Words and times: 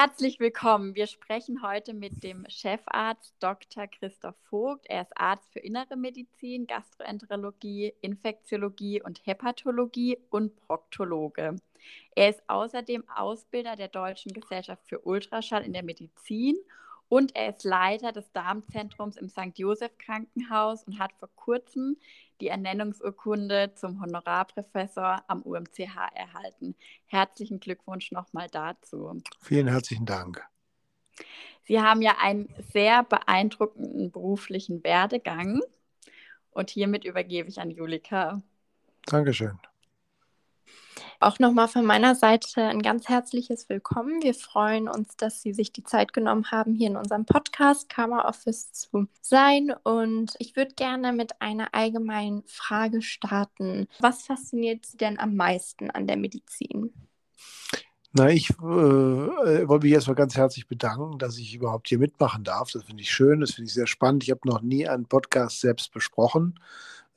Herzlich 0.00 0.38
willkommen. 0.38 0.94
Wir 0.94 1.08
sprechen 1.08 1.60
heute 1.60 1.92
mit 1.92 2.22
dem 2.22 2.46
Chefarzt 2.48 3.34
Dr. 3.40 3.88
Christoph 3.88 4.36
Vogt. 4.48 4.86
Er 4.88 5.02
ist 5.02 5.10
Arzt 5.16 5.52
für 5.52 5.58
Innere 5.58 5.96
Medizin, 5.96 6.68
Gastroenterologie, 6.68 7.92
Infektiologie 8.00 9.02
und 9.02 9.26
Hepatologie 9.26 10.16
und 10.30 10.54
Proktologe. 10.54 11.56
Er 12.14 12.28
ist 12.28 12.40
außerdem 12.46 13.08
Ausbilder 13.08 13.74
der 13.74 13.88
Deutschen 13.88 14.32
Gesellschaft 14.32 14.86
für 14.86 15.00
Ultraschall 15.00 15.64
in 15.64 15.72
der 15.72 15.82
Medizin 15.82 16.56
er 17.34 17.50
ist 17.50 17.64
Leiter 17.64 18.12
des 18.12 18.30
Darmzentrums 18.32 19.16
im 19.16 19.28
St. 19.28 19.56
Joseph 19.56 19.96
Krankenhaus 19.98 20.84
und 20.84 20.98
hat 20.98 21.12
vor 21.18 21.30
kurzem 21.36 21.96
die 22.40 22.48
Ernennungsurkunde 22.48 23.72
zum 23.74 24.00
Honorarprofessor 24.00 25.22
am 25.26 25.42
UMCH 25.42 25.96
erhalten. 26.14 26.74
Herzlichen 27.06 27.60
Glückwunsch 27.60 28.12
nochmal 28.12 28.48
dazu. 28.50 29.20
Vielen 29.40 29.68
herzlichen 29.68 30.06
Dank. 30.06 30.46
Sie 31.64 31.80
haben 31.80 32.02
ja 32.02 32.16
einen 32.20 32.48
sehr 32.72 33.02
beeindruckenden 33.02 34.10
beruflichen 34.10 34.84
Werdegang 34.84 35.60
und 36.50 36.70
hiermit 36.70 37.04
übergebe 37.04 37.48
ich 37.48 37.60
an 37.60 37.70
Julika. 37.70 38.42
Dankeschön. 39.06 39.58
Auch 41.20 41.40
nochmal 41.40 41.66
von 41.66 41.84
meiner 41.84 42.14
Seite 42.14 42.62
ein 42.62 42.80
ganz 42.80 43.08
herzliches 43.08 43.68
Willkommen. 43.68 44.22
Wir 44.22 44.34
freuen 44.34 44.88
uns, 44.88 45.16
dass 45.16 45.42
Sie 45.42 45.52
sich 45.52 45.72
die 45.72 45.82
Zeit 45.82 46.12
genommen 46.12 46.52
haben, 46.52 46.74
hier 46.74 46.88
in 46.88 46.96
unserem 46.96 47.24
Podcast 47.24 47.88
Karma 47.88 48.28
Office 48.28 48.70
zu 48.72 49.08
sein. 49.20 49.74
Und 49.82 50.34
ich 50.38 50.54
würde 50.54 50.74
gerne 50.76 51.12
mit 51.12 51.40
einer 51.40 51.74
allgemeinen 51.74 52.44
Frage 52.46 53.02
starten. 53.02 53.88
Was 53.98 54.22
fasziniert 54.22 54.86
Sie 54.86 54.96
denn 54.96 55.18
am 55.18 55.34
meisten 55.34 55.90
an 55.90 56.06
der 56.06 56.16
Medizin? 56.16 56.92
Na, 58.12 58.30
ich 58.30 58.50
äh, 58.50 58.62
wollte 58.62 59.84
mich 59.84 59.92
erstmal 59.92 60.14
ganz 60.14 60.36
herzlich 60.36 60.66
bedanken, 60.66 61.18
dass 61.18 61.36
ich 61.36 61.54
überhaupt 61.54 61.88
hier 61.88 61.98
mitmachen 61.98 62.42
darf. 62.42 62.70
Das 62.70 62.84
finde 62.84 63.02
ich 63.02 63.10
schön, 63.10 63.40
das 63.40 63.52
finde 63.52 63.66
ich 63.66 63.74
sehr 63.74 63.86
spannend. 63.86 64.22
Ich 64.22 64.30
habe 64.30 64.40
noch 64.44 64.62
nie 64.62 64.88
einen 64.88 65.06
Podcast 65.06 65.60
selbst 65.60 65.92
besprochen. 65.92 66.58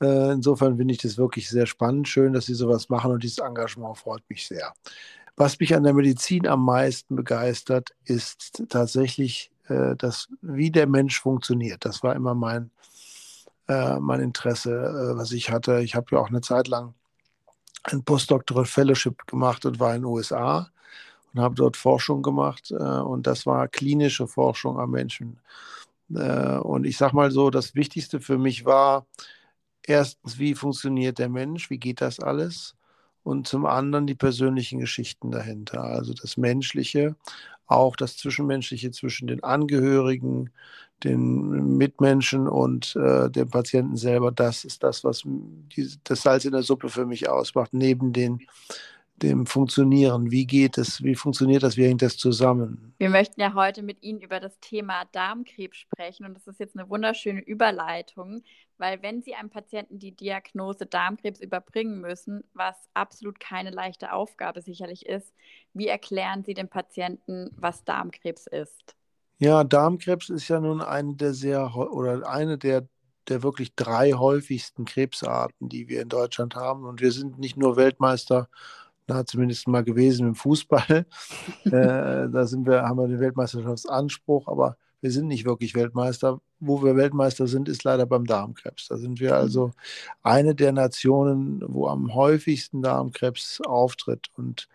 Äh, 0.02 0.32
insofern 0.32 0.78
finde 0.78 0.94
ich 0.94 1.02
das 1.02 1.18
wirklich 1.18 1.48
sehr 1.50 1.68
spannend. 1.68 2.08
Schön, 2.08 2.34
dass 2.34 2.48
Sie 2.48 2.56
sowas 2.56 2.90
machen 2.90 3.12
und 3.12 3.24
dieses 3.24 3.38
Engagement 3.38 3.98
freut 3.98 4.24
mich 4.30 4.48
sehr. 4.48 4.74
Was 5.38 5.60
mich 5.60 5.76
an 5.76 5.84
der 5.84 5.94
Medizin 5.94 6.48
am 6.48 6.66
meisten 6.66 7.16
begeistert, 7.16 7.92
ist 8.06 8.64
tatsächlich 8.70 9.52
äh, 9.68 9.96
das, 9.96 10.28
wie 10.42 10.72
der 10.72 10.88
Mensch 10.88 11.22
funktioniert. 11.22 11.86
Das 11.86 12.04
war 12.04 12.16
immer 12.16 12.34
mein, 12.34 12.72
äh, 13.68 14.00
mein 14.00 14.22
Interesse, 14.22 15.14
was 15.16 15.32
ich 15.32 15.52
hatte. 15.52 15.82
Ich 15.82 15.96
habe 15.96 16.08
ja 16.12 16.20
auch 16.20 16.30
eine 16.30 16.42
Zeit 16.42 16.68
lang 16.68 16.96
ein 17.84 18.04
Postdoctoral 18.04 18.66
Fellowship 18.66 19.26
gemacht 19.28 19.66
und 19.66 19.80
war 19.80 19.96
in 19.96 20.02
den 20.02 20.06
USA 20.06 20.70
und 21.34 21.42
habe 21.42 21.56
dort 21.56 21.78
Forschung 21.78 22.22
gemacht. 22.22 22.72
Und 22.72 23.26
das 23.26 23.48
war 23.48 23.68
klinische 23.68 24.28
Forschung 24.28 24.80
am 24.80 24.92
Menschen. 24.92 25.40
Und 26.10 26.86
ich 26.86 26.98
sage 26.98 27.16
mal 27.16 27.32
so, 27.32 27.50
das 27.50 27.74
Wichtigste 27.74 28.20
für 28.20 28.38
mich 28.38 28.66
war, 28.66 29.08
erstens, 29.86 30.40
wie 30.40 30.56
funktioniert 30.56 31.20
der 31.20 31.30
Mensch, 31.30 31.70
wie 31.70 31.78
geht 31.78 32.02
das 32.02 32.20
alles? 32.20 32.76
Und 33.24 33.48
zum 33.48 33.66
anderen 33.66 34.08
die 34.08 34.16
persönlichen 34.16 34.80
Geschichten 34.80 35.32
dahinter, 35.32 35.84
also 35.84 36.14
das 36.14 36.38
Menschliche, 36.38 37.16
auch 37.68 37.96
das 37.96 38.18
Zwischenmenschliche 38.18 38.92
zwischen 38.92 39.28
den 39.28 39.44
Angehörigen, 39.44 40.50
den 41.04 41.78
Mitmenschen 41.78 42.48
und 42.48 42.96
äh, 42.96 43.30
dem 43.30 43.50
Patienten 43.50 43.96
selber. 43.96 44.32
Das 44.32 44.66
ist 44.66 44.84
das, 44.84 45.04
was 45.04 45.24
die, 45.26 45.90
das 46.04 46.22
Salz 46.22 46.46
in 46.46 46.52
der 46.52 46.64
Suppe 46.64 46.90
für 46.90 47.06
mich 47.06 47.30
ausmacht, 47.30 47.74
neben 47.74 48.14
den 48.14 48.42
dem 49.22 49.46
Funktionieren. 49.46 50.32
Wie 50.32 50.46
geht 50.46 50.78
es? 50.78 51.04
Wie 51.04 51.16
funktioniert 51.16 51.64
das? 51.64 51.78
Wie 51.78 51.86
hängt 51.86 52.02
das 52.02 52.18
zusammen? 52.18 52.94
Wir 52.98 53.10
möchten 53.10 53.40
ja 53.40 53.54
heute 53.54 53.84
mit 53.84 54.02
Ihnen 54.04 54.22
über 54.22 54.40
das 54.40 54.60
Thema 54.60 55.06
Darmkrebs 55.12 55.78
sprechen 55.78 56.26
und 56.26 56.36
das 56.36 56.48
ist 56.48 56.60
jetzt 56.60 56.78
eine 56.78 56.90
wunderschöne 56.90 57.42
Überleitung, 57.42 58.44
weil 58.78 59.02
wenn 59.02 59.22
Sie 59.22 59.36
einem 59.36 59.50
Patienten 59.50 60.00
die 60.00 60.16
Diagnose 60.16 60.86
Darmkrebs 60.86 61.40
überbringen 61.40 62.02
müssen, 62.02 62.44
was 62.54 62.76
absolut 62.94 63.40
keine 63.40 63.70
leichte 63.70 64.14
Aufgabe 64.14 64.62
sicherlich 64.62 65.06
ist, 65.06 65.34
wie 65.74 65.88
erklären 65.88 66.44
Sie 66.44 66.54
dem 66.54 66.70
Patienten, 66.70 67.50
was 67.56 67.84
Darmkrebs 67.84 68.48
ist? 68.48 68.96
Ja, 69.40 69.64
Darmkrebs 69.64 70.30
ist 70.30 70.48
ja 70.48 70.60
nun 70.60 70.82
eine 70.82 71.16
der 71.16 71.34
sehr 71.34 71.76
oder 71.76 72.28
eine 72.30 72.58
der 72.58 72.88
der 73.28 73.44
wirklich 73.44 73.76
drei 73.76 74.14
häufigsten 74.14 74.84
Krebsarten, 74.84 75.70
die 75.70 75.88
wir 75.88 76.02
in 76.02 76.10
Deutschland 76.10 76.56
haben. 76.56 76.86
Und 76.86 77.02
wir 77.02 77.12
sind 77.12 77.40
nicht 77.40 77.56
nur 77.56 77.78
Weltmeister 77.78 78.50
na, 79.14 79.26
zumindest 79.26 79.68
mal 79.68 79.84
gewesen 79.84 80.28
im 80.28 80.36
Fußball. 80.36 81.06
äh, 81.66 81.72
da 81.72 82.46
sind 82.46 82.66
wir, 82.66 82.84
haben 82.84 82.98
wir 82.98 83.08
den 83.08 83.20
Weltmeisterschaftsanspruch, 83.20 84.48
aber 84.48 84.78
wir 85.02 85.12
sind 85.12 85.28
nicht 85.28 85.46
wirklich 85.46 85.76
Weltmeister. 85.76 86.40
Wo 86.60 86.84
wir 86.84 86.96
Weltmeister 86.96 87.48
sind, 87.48 87.68
ist 87.68 87.84
leider 87.84 88.06
beim 88.06 88.26
Darmkrebs. 88.26 88.88
Da 88.88 88.98
sind 88.98 89.20
wir 89.20 89.36
also 89.36 89.72
eine 90.22 90.54
der 90.54 90.72
Nationen, 90.72 91.64
wo 91.68 91.88
am 91.88 92.14
häufigsten 92.14 92.84
Darmkrebs 92.84 93.62
auftritt. 93.66 94.28
Und 94.38 94.70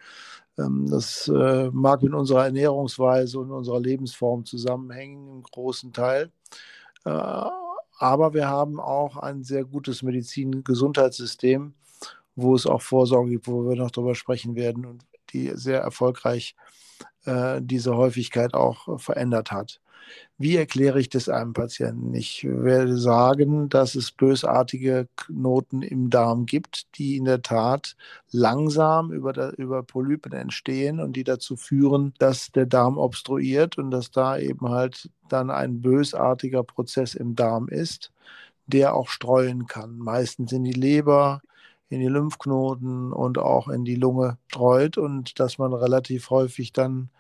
ähm, 0.59 0.89
das 0.91 1.29
äh, 1.29 1.71
mag 1.73 2.03
mit 2.03 2.13
unserer 2.13 2.47
Ernährungsweise 2.47 3.39
und 3.39 3.53
unserer 3.53 3.81
Lebensform 3.81 4.45
zusammenhängen, 4.45 5.29
im 5.29 5.43
großen 5.45 5.93
Teil. 5.93 6.31
Äh, 7.05 7.11
aber 7.99 8.35
wir 8.35 8.49
haben 8.49 8.81
auch 8.81 9.17
ein 9.17 9.45
sehr 9.45 9.65
gutes 9.65 10.03
Medizin-Gesundheitssystem 10.03 11.73
wo 12.37 12.55
es 12.55 12.67
auch 12.67 12.83
Vorsorge 12.83 13.31
gibt, 13.31 13.49
wo 13.49 13.69
wir 13.69 13.77
noch 13.77 13.91
darüber 13.91 14.15
sprechen 14.15 14.55
werden 14.55 14.85
und 14.87 15.05
die 15.31 15.51
sehr 15.55 15.81
erfolgreich 15.81 16.55
äh, 17.25 17.61
diese 17.63 17.97
Häufigkeit 17.97 18.55
auch 18.55 19.01
verändert 19.01 19.51
hat. 19.51 19.81
Wie 20.39 20.57
erkläre 20.57 21.01
ich 21.01 21.09
das 21.09 21.29
einem 21.29 21.53
Patienten? 21.53 22.15
Ich 22.15 22.45
werde 22.45 22.99
sagen, 22.99 23.69
dass 23.69 23.95
es 23.95 24.13
bösartige 24.13 25.09
Knoten 25.17 25.83
im 25.83 26.11
Darm 26.11 26.47
gibt, 26.47 26.97
die 26.99 27.17
in 27.17 27.25
der 27.25 27.43
Tat 27.43 27.97
langsam 28.31 29.13
über, 29.13 29.33
der, 29.33 29.59
über 29.59 29.83
Polypen 29.83 30.33
entstehen 30.33 31.01
und 31.01 31.15
die 31.15 31.25
dazu 31.25 31.57
führen, 31.57 32.13
dass 32.19 32.53
der 32.53 32.67
Darm 32.67 32.99
obstruiert 32.99 33.79
und 33.79 33.91
dass 33.91 34.11
da 34.11 34.39
eben 34.39 34.69
halt 34.69 35.11
dann 35.29 35.51
ein 35.51 35.81
bösartiger 35.81 36.63
Prozess 36.63 37.15
im 37.15 37.35
Darm 37.35 37.69
ist, 37.69 38.13
der 38.67 38.95
auch 38.95 39.09
streuen 39.09 39.67
kann. 39.67 39.99
Meistens 39.99 40.53
in 40.53 40.65
die 40.65 40.73
Leber, 40.73 41.41
in 41.89 42.01
die 42.01 42.09
Lymphknoten 42.09 43.13
und 43.13 43.39
auch 43.39 43.69
in 43.69 43.85
die 43.85 43.97
Lunge 43.97 44.39
streut 44.49 44.99
und 44.99 45.39
dass 45.39 45.59
man 45.59 45.73
relativ 45.73 46.31
häufig 46.31 46.73
dann 46.73 47.11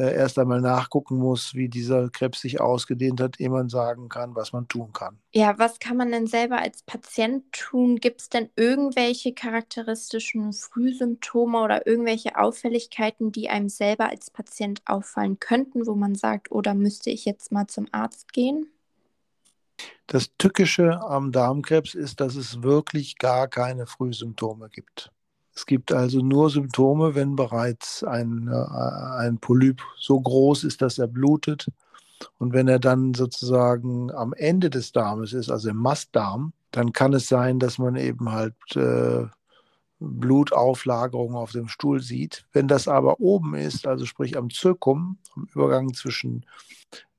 äh, 0.00 0.14
erst 0.14 0.38
einmal 0.38 0.60
nachgucken 0.60 1.18
muss, 1.18 1.54
wie 1.54 1.68
dieser 1.68 2.08
Krebs 2.10 2.40
sich 2.40 2.60
ausgedehnt 2.60 3.20
hat, 3.20 3.38
ehe 3.38 3.50
man 3.50 3.68
sagen 3.68 4.08
kann, 4.08 4.34
was 4.34 4.52
man 4.52 4.66
tun 4.68 4.92
kann. 4.92 5.18
Ja, 5.32 5.58
was 5.58 5.78
kann 5.78 5.96
man 5.96 6.10
denn 6.10 6.26
selber 6.26 6.58
als 6.58 6.82
Patient 6.82 7.44
tun? 7.52 7.96
Gibt 7.96 8.20
es 8.20 8.28
denn 8.28 8.48
irgendwelche 8.56 9.34
charakteristischen 9.34 10.52
Frühsymptome 10.52 11.60
oder 11.60 11.86
irgendwelche 11.86 12.38
Auffälligkeiten, 12.38 13.32
die 13.32 13.50
einem 13.50 13.68
selber 13.68 14.08
als 14.08 14.30
Patient 14.30 14.80
auffallen 14.86 15.38
könnten, 15.38 15.86
wo 15.86 15.94
man 15.94 16.14
sagt, 16.14 16.50
oder 16.50 16.72
oh, 16.72 16.76
müsste 16.76 17.10
ich 17.10 17.24
jetzt 17.24 17.52
mal 17.52 17.66
zum 17.66 17.86
Arzt 17.92 18.32
gehen? 18.32 18.70
Das 20.06 20.30
Tückische 20.38 21.00
am 21.02 21.32
Darmkrebs 21.32 21.94
ist, 21.94 22.20
dass 22.20 22.34
es 22.34 22.62
wirklich 22.62 23.18
gar 23.18 23.48
keine 23.48 23.86
Frühsymptome 23.86 24.68
gibt. 24.68 25.12
Es 25.54 25.66
gibt 25.66 25.92
also 25.92 26.20
nur 26.20 26.50
Symptome, 26.50 27.14
wenn 27.14 27.36
bereits 27.36 28.02
ein, 28.02 28.48
äh, 28.48 29.18
ein 29.18 29.38
Polyp 29.38 29.82
so 29.98 30.20
groß 30.20 30.64
ist, 30.64 30.80
dass 30.82 30.98
er 30.98 31.06
blutet. 31.06 31.66
Und 32.38 32.52
wenn 32.52 32.68
er 32.68 32.78
dann 32.78 33.14
sozusagen 33.14 34.10
am 34.12 34.32
Ende 34.32 34.70
des 34.70 34.92
Darmes 34.92 35.32
ist, 35.32 35.50
also 35.50 35.70
im 35.70 35.76
Mastdarm, 35.76 36.52
dann 36.70 36.92
kann 36.92 37.12
es 37.12 37.28
sein, 37.28 37.58
dass 37.58 37.78
man 37.78 37.96
eben 37.96 38.30
halt 38.30 38.54
äh, 38.76 39.26
Blutauflagerungen 40.00 41.36
auf 41.36 41.52
dem 41.52 41.68
Stuhl 41.68 42.00
sieht. 42.00 42.46
Wenn 42.52 42.68
das 42.68 42.88
aber 42.88 43.20
oben 43.20 43.54
ist, 43.54 43.86
also 43.86 44.06
sprich 44.06 44.36
am 44.36 44.50
Zirkum, 44.50 45.18
am 45.36 45.46
Übergang 45.54 45.92
zwischen 45.94 46.46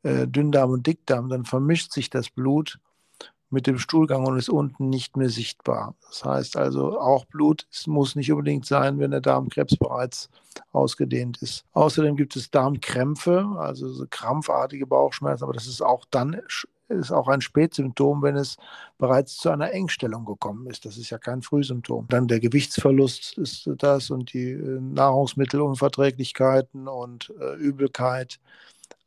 äh, 0.03 0.27
Dünndarm 0.27 0.71
und 0.71 0.88
Dickdarm, 0.88 1.30
dann 1.30 1.45
vermischt 1.45 1.92
sich 1.92 2.09
das 2.09 2.30
Blut 2.30 2.80
mit 3.51 3.68
dem 3.68 3.77
Stuhlgang 3.77 4.25
und 4.25 4.38
ist 4.38 4.50
unten 4.50 4.89
nicht 4.89 5.18
mehr 5.18 5.30
sichtbar. 5.30 5.94
Das 6.07 6.24
heißt 6.24 6.57
also, 6.57 7.00
auch 7.00 7.25
Blut 7.25 7.68
muss 7.86 8.15
nicht 8.15 8.31
unbedingt 8.31 8.65
sein, 8.65 8.98
wenn 9.00 9.12
der 9.12 9.21
Darmkrebs 9.21 9.75
bereits 9.75 10.30
ausgedehnt 10.71 11.42
ist. 11.42 11.65
Außerdem 11.74 12.15
gibt 12.15 12.36
es 12.36 12.50
Darmkrämpfe, 12.50 13.45
also 13.57 13.89
so 13.89 14.06
krampfartige 14.09 14.88
Bauchschmerzen, 14.88 15.44
aber 15.44 15.53
das 15.53 15.68
ist 15.68 15.81
auch 15.81 16.06
dann 16.09 16.42
ist 16.92 17.12
auch 17.12 17.27
ein 17.27 17.42
Spätsymptom, 17.42 18.21
wenn 18.21 18.36
es 18.36 18.57
bereits 18.98 19.38
zu 19.38 19.50
einer 19.50 19.71
Engstellung 19.71 20.25
gekommen 20.25 20.68
ist. 20.68 20.86
Das 20.86 20.98
ist 20.98 21.09
ja 21.09 21.18
kein 21.18 21.42
Frühsymptom. 21.42 22.07
Dann 22.09 22.27
der 22.27 22.39
Gewichtsverlust 22.39 23.38
ist 23.38 23.69
das 23.77 24.09
und 24.09 24.33
die 24.33 24.51
äh, 24.51 24.80
Nahrungsmittelunverträglichkeiten 24.81 26.88
und 26.88 27.33
äh, 27.39 27.56
Übelkeit. 27.56 28.39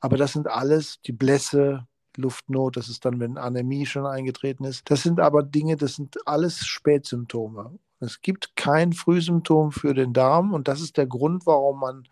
Aber 0.05 0.19
das 0.19 0.35
sind 0.35 0.49
alles 0.49 1.01
die 1.01 1.13
Blässe, 1.13 1.87
Luftnot, 2.19 2.77
das 2.77 2.91
ist 2.91 3.07
dann, 3.07 3.21
wenn 3.21 3.39
Anämie 3.39 3.87
schon 3.87 4.05
eingetreten 4.05 4.65
ist. 4.65 4.83
Das 4.91 5.03
sind 5.03 5.19
aber 5.19 5.43
Dinge, 5.43 5.77
das 5.79 5.95
sind 5.95 6.19
alles 6.27 6.67
Spätsymptome. 6.67 7.79
Es 8.01 8.21
gibt 8.21 8.55
kein 8.55 8.93
Frühsymptom 8.93 9.73
für 9.73 9.95
den 9.95 10.13
Darm 10.13 10.53
und 10.53 10.69
das 10.69 10.83
ist 10.83 10.99
der 10.99 11.07
Grund, 11.07 11.47
warum 11.47 11.81
man 11.81 12.07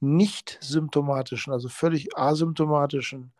nicht 0.00 0.56
symptomatischen, 0.62 1.52
also 1.52 1.68
völlig 1.68 2.16
asymptomatischen 2.16 3.32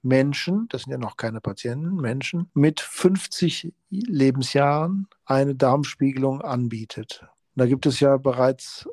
Menschen, 0.00 0.66
das 0.70 0.84
sind 0.84 0.92
ja 0.92 0.98
noch 0.98 1.18
keine 1.18 1.42
Patienten, 1.42 1.96
Menschen 1.96 2.50
mit 2.54 2.80
50 2.80 3.74
Lebensjahren 3.90 5.06
eine 5.26 5.54
Darmspiegelung 5.54 6.40
anbietet. 6.40 7.26
Da 7.56 7.66
gibt 7.66 7.84
es 7.84 8.00
ja 8.00 8.16
bereits 8.16 8.88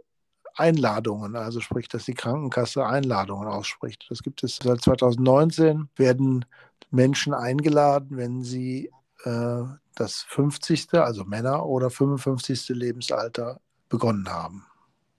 Einladungen, 0.57 1.35
also 1.35 1.59
sprich, 1.59 1.87
dass 1.87 2.05
die 2.05 2.13
Krankenkasse 2.13 2.85
Einladungen 2.85 3.47
ausspricht. 3.47 4.05
Das 4.09 4.23
gibt 4.23 4.43
es 4.43 4.57
seit 4.61 4.81
2019, 4.81 5.89
werden 5.95 6.45
Menschen 6.89 7.33
eingeladen, 7.33 8.17
wenn 8.17 8.43
sie 8.43 8.91
äh, 9.23 9.63
das 9.95 10.21
50., 10.27 10.93
also 10.93 11.23
Männer 11.25 11.65
oder 11.65 11.89
55. 11.89 12.69
Lebensalter 12.69 13.59
begonnen 13.89 14.29
haben. 14.29 14.65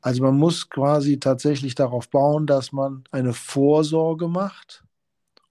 Also 0.01 0.23
man 0.23 0.39
muss 0.39 0.71
quasi 0.71 1.19
tatsächlich 1.19 1.75
darauf 1.75 2.09
bauen, 2.09 2.47
dass 2.47 2.73
man 2.73 3.05
eine 3.11 3.33
Vorsorge 3.33 4.29
macht 4.29 4.85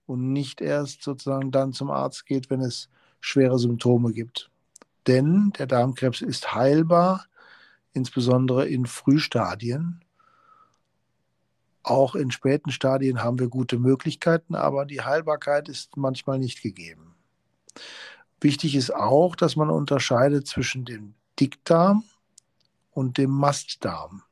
und 0.06 0.32
nicht 0.32 0.62
erst 0.62 1.04
sozusagen 1.04 1.52
dann 1.52 1.74
zum 1.74 1.92
Arzt 1.92 2.26
geht, 2.26 2.50
wenn 2.50 2.62
es 2.62 2.90
schwere 3.20 3.60
Symptome 3.60 4.14
gibt. 4.14 4.50
Denn 5.06 5.52
der 5.58 5.68
Darmkrebs 5.68 6.22
ist 6.22 6.54
heilbar, 6.54 7.26
insbesondere 7.98 8.68
in 8.68 8.86
Frühstadien. 8.86 10.02
Auch 11.84 12.16
in 12.16 12.32
späten 12.32 12.72
Stadien 12.72 13.24
haben 13.24 13.40
wir 13.40 13.50
gute 13.50 13.80
Möglichkeiten, 13.80 14.56
aber 14.56 14.86
die 14.86 15.02
Heilbarkeit 15.02 15.68
ist 15.68 15.98
manchmal 15.98 16.40
nicht 16.40 16.62
gegeben. 16.62 17.16
Wichtig 18.40 18.76
ist 18.76 18.94
auch, 18.94 19.36
dass 19.36 19.56
man 19.56 19.70
unterscheidet 19.70 20.48
zwischen 20.48 20.86
dem 20.86 21.16
Dickdarm 21.40 22.04
und 22.92 23.18
dem 23.18 23.32
Mastdarm. 23.32 24.24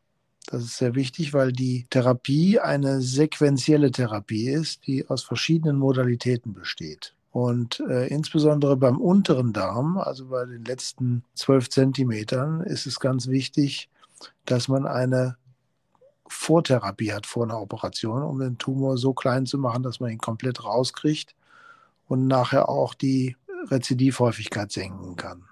Das 0.47 0.63
ist 0.63 0.77
sehr 0.77 0.93
wichtig, 0.93 1.33
weil 1.33 1.51
die 1.51 1.87
Therapie 1.89 2.59
eine 2.59 3.01
sequentielle 3.01 3.91
Therapie 3.91 4.49
ist, 4.49 4.85
die 4.85 5.09
aus 5.09 5.23
verschiedenen 5.23 5.77
Modalitäten 5.77 6.53
besteht. 6.53 7.15
Und 7.35 7.81
äh, 7.81 8.07
insbesondere 8.07 8.77
beim 8.77 8.97
unteren 8.97 9.51
Darm, 9.51 9.97
also 9.97 10.27
bei 10.27 10.45
den 10.45 10.63
letzten 10.63 11.25
zwölf 11.33 11.69
Zentimetern, 11.69 12.61
ist 12.61 12.85
es 12.85 13.01
ganz 13.01 13.27
wichtig, 13.27 13.89
dass 14.45 14.69
man 14.69 14.87
eine 14.87 15.35
Vortherapie 16.27 17.11
hat 17.11 17.25
vor 17.25 17.43
einer 17.43 17.59
Operation, 17.59 18.23
um 18.23 18.39
den 18.39 18.57
Tumor 18.57 18.97
so 18.97 19.13
klein 19.13 19.45
zu 19.45 19.57
machen, 19.57 19.83
dass 19.83 19.99
man 19.99 20.11
ihn 20.11 20.17
komplett 20.17 20.63
rauskriegt 20.63 21.35
und 22.07 22.25
nachher 22.25 22.69
auch 22.69 22.93
die 22.93 23.35
Rezidivhäufigkeit 23.67 24.71
senken 24.71 25.17
kann. 25.17 25.43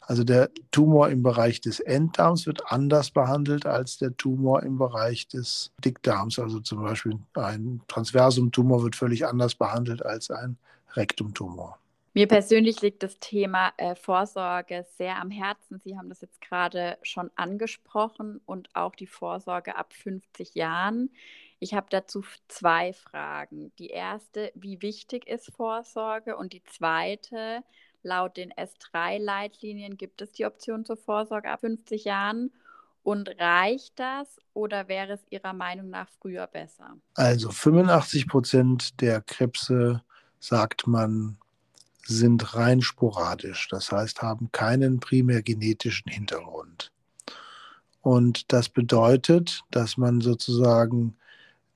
Also 0.00 0.24
der 0.24 0.50
Tumor 0.70 1.08
im 1.08 1.22
Bereich 1.22 1.60
des 1.60 1.80
Enddarms 1.80 2.46
wird 2.46 2.70
anders 2.70 3.10
behandelt 3.10 3.66
als 3.66 3.98
der 3.98 4.16
Tumor 4.16 4.62
im 4.62 4.78
Bereich 4.78 5.28
des 5.28 5.72
Dickdarms. 5.84 6.38
Also 6.38 6.60
zum 6.60 6.82
Beispiel 6.82 7.18
ein 7.34 7.80
Transversumtumor 7.88 8.82
wird 8.82 8.96
völlig 8.96 9.26
anders 9.26 9.54
behandelt 9.54 10.04
als 10.04 10.30
ein 10.30 10.56
Rektumtumor. 10.94 11.78
Mir 12.14 12.28
persönlich 12.28 12.82
liegt 12.82 13.02
das 13.02 13.18
Thema 13.20 13.72
äh, 13.78 13.94
Vorsorge 13.94 14.84
sehr 14.98 15.16
am 15.16 15.30
Herzen. 15.30 15.78
Sie 15.78 15.96
haben 15.96 16.10
das 16.10 16.20
jetzt 16.20 16.42
gerade 16.42 16.98
schon 17.02 17.30
angesprochen 17.36 18.42
und 18.44 18.68
auch 18.74 18.94
die 18.94 19.06
Vorsorge 19.06 19.76
ab 19.76 19.94
50 19.94 20.54
Jahren. 20.54 21.08
Ich 21.58 21.72
habe 21.72 21.86
dazu 21.88 22.22
zwei 22.48 22.92
Fragen. 22.92 23.72
Die 23.78 23.86
erste, 23.86 24.52
wie 24.54 24.82
wichtig 24.82 25.26
ist 25.26 25.54
Vorsorge? 25.54 26.36
Und 26.36 26.52
die 26.52 26.62
zweite, 26.64 27.62
Laut 28.02 28.36
den 28.36 28.52
S3-Leitlinien 28.52 29.96
gibt 29.96 30.22
es 30.22 30.32
die 30.32 30.44
Option 30.44 30.84
zur 30.84 30.96
Vorsorge 30.96 31.50
ab 31.50 31.60
50 31.60 32.04
Jahren. 32.04 32.50
Und 33.04 33.28
reicht 33.40 33.98
das 33.98 34.38
oder 34.54 34.86
wäre 34.86 35.14
es 35.14 35.20
Ihrer 35.30 35.52
Meinung 35.52 35.90
nach 35.90 36.08
früher 36.20 36.46
besser? 36.46 36.96
Also 37.14 37.50
85 37.50 38.28
Prozent 38.28 39.00
der 39.00 39.20
Krebse, 39.20 40.02
sagt 40.38 40.86
man, 40.86 41.36
sind 42.04 42.54
rein 42.54 42.80
sporadisch. 42.80 43.68
Das 43.70 43.90
heißt, 43.90 44.22
haben 44.22 44.50
keinen 44.52 45.00
primär 45.00 45.42
genetischen 45.42 46.12
Hintergrund. 46.12 46.92
Und 48.02 48.52
das 48.52 48.68
bedeutet, 48.68 49.62
dass 49.70 49.96
man 49.96 50.20
sozusagen 50.20 51.16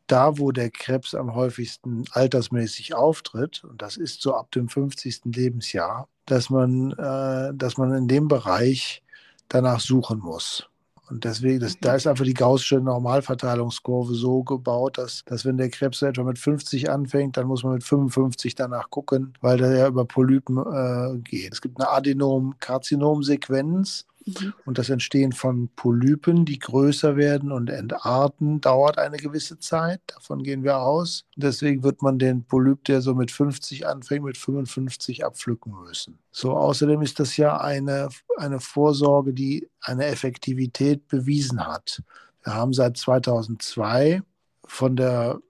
da, 0.06 0.38
wo 0.38 0.52
der 0.52 0.70
Krebs 0.70 1.14
am 1.14 1.34
häufigsten 1.34 2.04
altersmäßig 2.10 2.94
auftritt, 2.94 3.64
und 3.64 3.82
das 3.82 3.96
ist 3.96 4.22
so 4.22 4.34
ab 4.34 4.50
dem 4.52 4.68
50. 4.68 5.22
Lebensjahr, 5.24 6.08
dass 6.26 6.50
man, 6.50 6.92
äh, 6.92 7.54
dass 7.54 7.78
man 7.78 7.94
in 7.94 8.08
dem 8.08 8.28
Bereich 8.28 9.02
danach 9.48 9.80
suchen 9.80 10.18
muss. 10.18 10.68
Und 11.08 11.24
deswegen, 11.24 11.60
das, 11.60 11.78
da 11.80 11.92
mhm. 11.92 11.96
ist 11.96 12.06
einfach 12.08 12.24
die 12.24 12.34
gaußsche 12.34 12.80
Normalverteilungskurve 12.80 14.14
so 14.14 14.42
gebaut, 14.42 14.98
dass, 14.98 15.22
dass 15.24 15.44
wenn 15.44 15.56
der 15.56 15.70
Krebs 15.70 16.02
etwa 16.02 16.24
mit 16.24 16.36
50 16.38 16.90
anfängt, 16.90 17.36
dann 17.36 17.46
muss 17.46 17.62
man 17.62 17.74
mit 17.74 17.84
55 17.84 18.56
danach 18.56 18.90
gucken, 18.90 19.34
weil 19.40 19.58
der 19.58 19.76
ja 19.76 19.86
über 19.86 20.04
Polypen 20.04 20.58
äh, 20.58 21.18
geht. 21.18 21.52
Es 21.52 21.60
gibt 21.60 21.80
eine 21.80 21.90
Adenom-Karzinom-Sequenz 21.90 24.06
Mhm. 24.26 24.54
Und 24.64 24.78
das 24.78 24.90
Entstehen 24.90 25.32
von 25.32 25.68
Polypen, 25.76 26.44
die 26.44 26.58
größer 26.58 27.16
werden 27.16 27.52
und 27.52 27.70
entarten, 27.70 28.60
dauert 28.60 28.98
eine 28.98 29.16
gewisse 29.16 29.58
Zeit. 29.58 30.00
Davon 30.08 30.42
gehen 30.42 30.64
wir 30.64 30.78
aus. 30.78 31.24
Deswegen 31.36 31.84
wird 31.84 32.02
man 32.02 32.18
den 32.18 32.44
Polyp, 32.44 32.84
der 32.84 33.00
so 33.00 33.14
mit 33.14 33.30
50 33.30 33.86
anfängt, 33.86 34.24
mit 34.24 34.36
55 34.36 35.24
abpflücken 35.24 35.72
müssen. 35.84 36.18
So, 36.32 36.56
außerdem 36.56 37.02
ist 37.02 37.20
das 37.20 37.36
ja 37.36 37.60
eine, 37.60 38.08
eine 38.36 38.60
Vorsorge, 38.60 39.32
die 39.32 39.68
eine 39.80 40.06
Effektivität 40.06 41.06
bewiesen 41.06 41.64
hat. 41.64 42.02
Wir 42.42 42.54
haben 42.54 42.72
seit 42.72 42.96
2002 42.96 44.22
von 44.64 44.96
der 44.96 45.40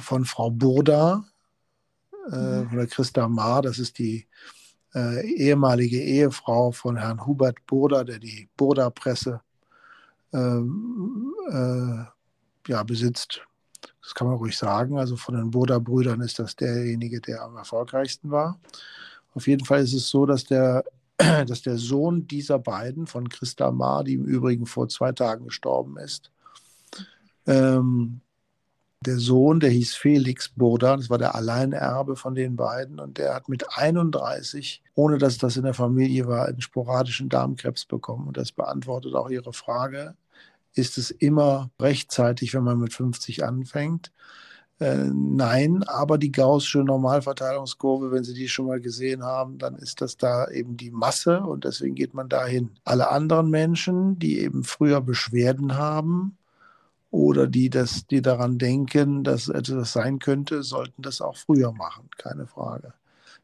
von 0.00 0.26
Frau 0.26 0.50
Burda, 0.50 1.24
äh, 2.30 2.36
mhm. 2.36 2.68
von 2.68 2.78
der 2.78 2.86
Christa 2.86 3.26
Maar, 3.26 3.62
das 3.62 3.78
ist 3.78 3.98
die 3.98 4.26
äh, 4.94 5.26
ehemalige 5.26 6.00
Ehefrau 6.00 6.72
von 6.72 6.96
Herrn 6.96 7.26
Hubert 7.26 7.64
Burda, 7.66 8.04
der 8.04 8.18
die 8.18 8.48
Burda-Presse 8.56 9.40
ähm, 10.32 11.34
äh, 11.50 12.70
ja, 12.70 12.82
besitzt. 12.82 13.42
Das 14.02 14.14
kann 14.14 14.26
man 14.26 14.36
ruhig 14.36 14.56
sagen. 14.56 14.98
Also 14.98 15.16
von 15.16 15.34
den 15.34 15.50
Burda-Brüdern 15.50 16.20
ist 16.20 16.38
das 16.38 16.56
derjenige, 16.56 17.20
der 17.20 17.42
am 17.42 17.56
erfolgreichsten 17.56 18.30
war. 18.30 18.58
Auf 19.34 19.46
jeden 19.46 19.64
Fall 19.64 19.82
ist 19.82 19.92
es 19.92 20.08
so, 20.08 20.26
dass 20.26 20.44
der, 20.44 20.84
dass 21.18 21.62
der 21.62 21.76
Sohn 21.76 22.26
dieser 22.26 22.58
beiden, 22.58 23.06
von 23.06 23.28
Christa 23.28 23.70
Maar, 23.70 24.04
die 24.04 24.14
im 24.14 24.24
Übrigen 24.24 24.66
vor 24.66 24.88
zwei 24.88 25.12
Tagen 25.12 25.44
gestorben 25.44 25.98
ist, 25.98 26.30
ähm, 27.46 28.20
der 29.04 29.18
Sohn, 29.18 29.60
der 29.60 29.70
hieß 29.70 29.94
Felix 29.94 30.48
Burda, 30.48 30.96
das 30.96 31.08
war 31.08 31.18
der 31.18 31.34
Alleinerbe 31.34 32.16
von 32.16 32.34
den 32.34 32.56
beiden 32.56 32.98
und 32.98 33.18
der 33.18 33.34
hat 33.34 33.48
mit 33.48 33.64
31, 33.76 34.82
ohne 34.94 35.18
dass 35.18 35.38
das 35.38 35.56
in 35.56 35.62
der 35.64 35.74
Familie 35.74 36.26
war, 36.26 36.46
einen 36.46 36.60
sporadischen 36.60 37.28
Darmkrebs 37.28 37.84
bekommen. 37.86 38.28
Und 38.28 38.36
das 38.36 38.52
beantwortet 38.52 39.14
auch 39.14 39.30
Ihre 39.30 39.52
Frage. 39.52 40.16
Ist 40.74 40.98
es 40.98 41.10
immer 41.10 41.70
rechtzeitig, 41.80 42.54
wenn 42.54 42.64
man 42.64 42.80
mit 42.80 42.92
50 42.92 43.44
anfängt? 43.44 44.12
Äh, 44.80 45.06
nein, 45.12 45.82
aber 45.84 46.18
die 46.18 46.32
gaußsche 46.32 46.78
Normalverteilungskurve, 46.80 48.12
wenn 48.12 48.24
Sie 48.24 48.34
die 48.34 48.48
schon 48.48 48.66
mal 48.66 48.80
gesehen 48.80 49.24
haben, 49.24 49.58
dann 49.58 49.76
ist 49.76 50.00
das 50.00 50.16
da 50.16 50.48
eben 50.50 50.76
die 50.76 50.90
Masse 50.90 51.40
und 51.40 51.64
deswegen 51.64 51.94
geht 51.94 52.14
man 52.14 52.28
dahin. 52.28 52.70
Alle 52.84 53.10
anderen 53.10 53.50
Menschen, 53.50 54.18
die 54.18 54.40
eben 54.40 54.64
früher 54.64 55.00
Beschwerden 55.00 55.76
haben, 55.76 56.36
oder 57.10 57.46
die, 57.46 57.70
das, 57.70 58.06
die 58.06 58.22
daran 58.22 58.58
denken, 58.58 59.24
dass 59.24 59.48
etwas 59.48 59.92
sein 59.92 60.18
könnte, 60.18 60.62
sollten 60.62 61.02
das 61.02 61.20
auch 61.20 61.36
früher 61.36 61.72
machen, 61.72 62.08
keine 62.18 62.46
Frage. 62.46 62.92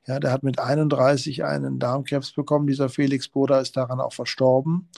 Ja, 0.06 0.20
der 0.20 0.32
hat 0.32 0.42
mit 0.42 0.58
31 0.58 1.44
einen 1.44 1.78
Darmkrebs 1.78 2.32
bekommen. 2.32 2.66
Dieser 2.66 2.90
Felix 2.90 3.28
Boda 3.28 3.60
ist 3.60 3.76
daran 3.76 4.00
auch 4.00 4.12
verstorben. 4.12 4.88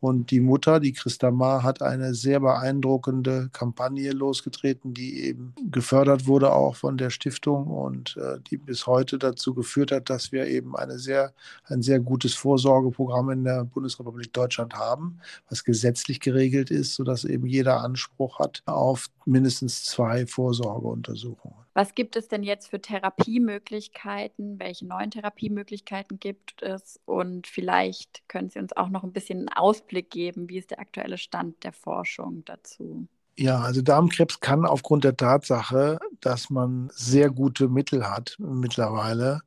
Und 0.00 0.30
die 0.30 0.40
Mutter, 0.40 0.80
die 0.80 0.92
Christa 0.92 1.30
Ma, 1.30 1.62
hat 1.62 1.82
eine 1.82 2.14
sehr 2.14 2.40
beeindruckende 2.40 3.50
Kampagne 3.52 4.12
losgetreten, 4.12 4.94
die 4.94 5.24
eben 5.24 5.54
gefördert 5.70 6.26
wurde 6.26 6.52
auch 6.52 6.76
von 6.76 6.96
der 6.96 7.10
Stiftung 7.10 7.66
und 7.66 8.16
äh, 8.16 8.38
die 8.50 8.56
bis 8.56 8.86
heute 8.86 9.18
dazu 9.18 9.54
geführt 9.54 9.92
hat, 9.92 10.08
dass 10.08 10.32
wir 10.32 10.46
eben 10.46 10.74
eine 10.74 10.98
sehr, 10.98 11.34
ein 11.64 11.82
sehr 11.82 12.00
gutes 12.00 12.34
Vorsorgeprogramm 12.34 13.30
in 13.30 13.44
der 13.44 13.64
Bundesrepublik 13.64 14.32
Deutschland 14.32 14.74
haben, 14.74 15.20
was 15.50 15.64
gesetzlich 15.64 16.20
geregelt 16.20 16.70
ist, 16.70 16.94
sodass 16.94 17.24
eben 17.24 17.46
jeder 17.46 17.82
Anspruch 17.82 18.38
hat 18.38 18.62
auf 18.64 19.08
mindestens 19.26 19.84
zwei 19.84 20.26
Vorsorgeuntersuchungen. 20.26 21.69
Was 21.72 21.94
gibt 21.94 22.16
es 22.16 22.28
denn 22.28 22.42
jetzt 22.42 22.68
für 22.68 22.80
Therapiemöglichkeiten? 22.80 24.58
Welche 24.58 24.86
neuen 24.86 25.10
Therapiemöglichkeiten 25.10 26.18
gibt 26.18 26.62
es? 26.62 27.00
Und 27.04 27.46
vielleicht 27.46 28.28
können 28.28 28.50
Sie 28.50 28.58
uns 28.58 28.76
auch 28.76 28.88
noch 28.88 29.04
ein 29.04 29.12
bisschen 29.12 29.38
einen 29.38 29.48
Ausblick 29.50 30.10
geben. 30.10 30.48
Wie 30.48 30.58
ist 30.58 30.70
der 30.72 30.80
aktuelle 30.80 31.18
Stand 31.18 31.62
der 31.64 31.72
Forschung 31.72 32.44
dazu? 32.44 33.06
Ja, 33.38 33.60
also 33.60 33.80
Darmkrebs 33.80 34.40
kann 34.40 34.66
aufgrund 34.66 35.04
der 35.04 35.16
Tatsache, 35.16 35.98
dass 36.20 36.50
man 36.50 36.90
sehr 36.92 37.30
gute 37.30 37.68
Mittel 37.68 38.08
hat 38.08 38.36
mittlerweile, 38.38 39.40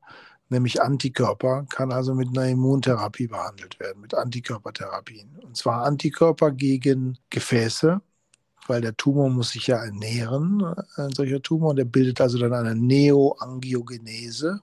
nämlich 0.49 0.81
Antikörper, 0.81 1.65
kann 1.69 1.91
also 1.91 2.15
mit 2.15 2.29
einer 2.29 2.47
Immuntherapie 2.49 3.27
behandelt 3.27 3.79
werden, 3.79 4.01
mit 4.01 4.15
Antikörpertherapien. 4.15 5.37
Und 5.43 5.57
zwar 5.57 5.83
Antikörper 5.83 6.51
gegen 6.51 7.19
Gefäße, 7.29 8.01
weil 8.67 8.81
der 8.81 8.95
Tumor 8.95 9.29
muss 9.29 9.51
sich 9.51 9.67
ja 9.67 9.77
ernähren, 9.77 10.63
ein 10.95 11.11
solcher 11.11 11.41
Tumor. 11.41 11.75
Der 11.75 11.85
bildet 11.85 12.21
also 12.21 12.37
dann 12.37 12.53
eine 12.53 12.75
Neoangiogenese. 12.75 14.61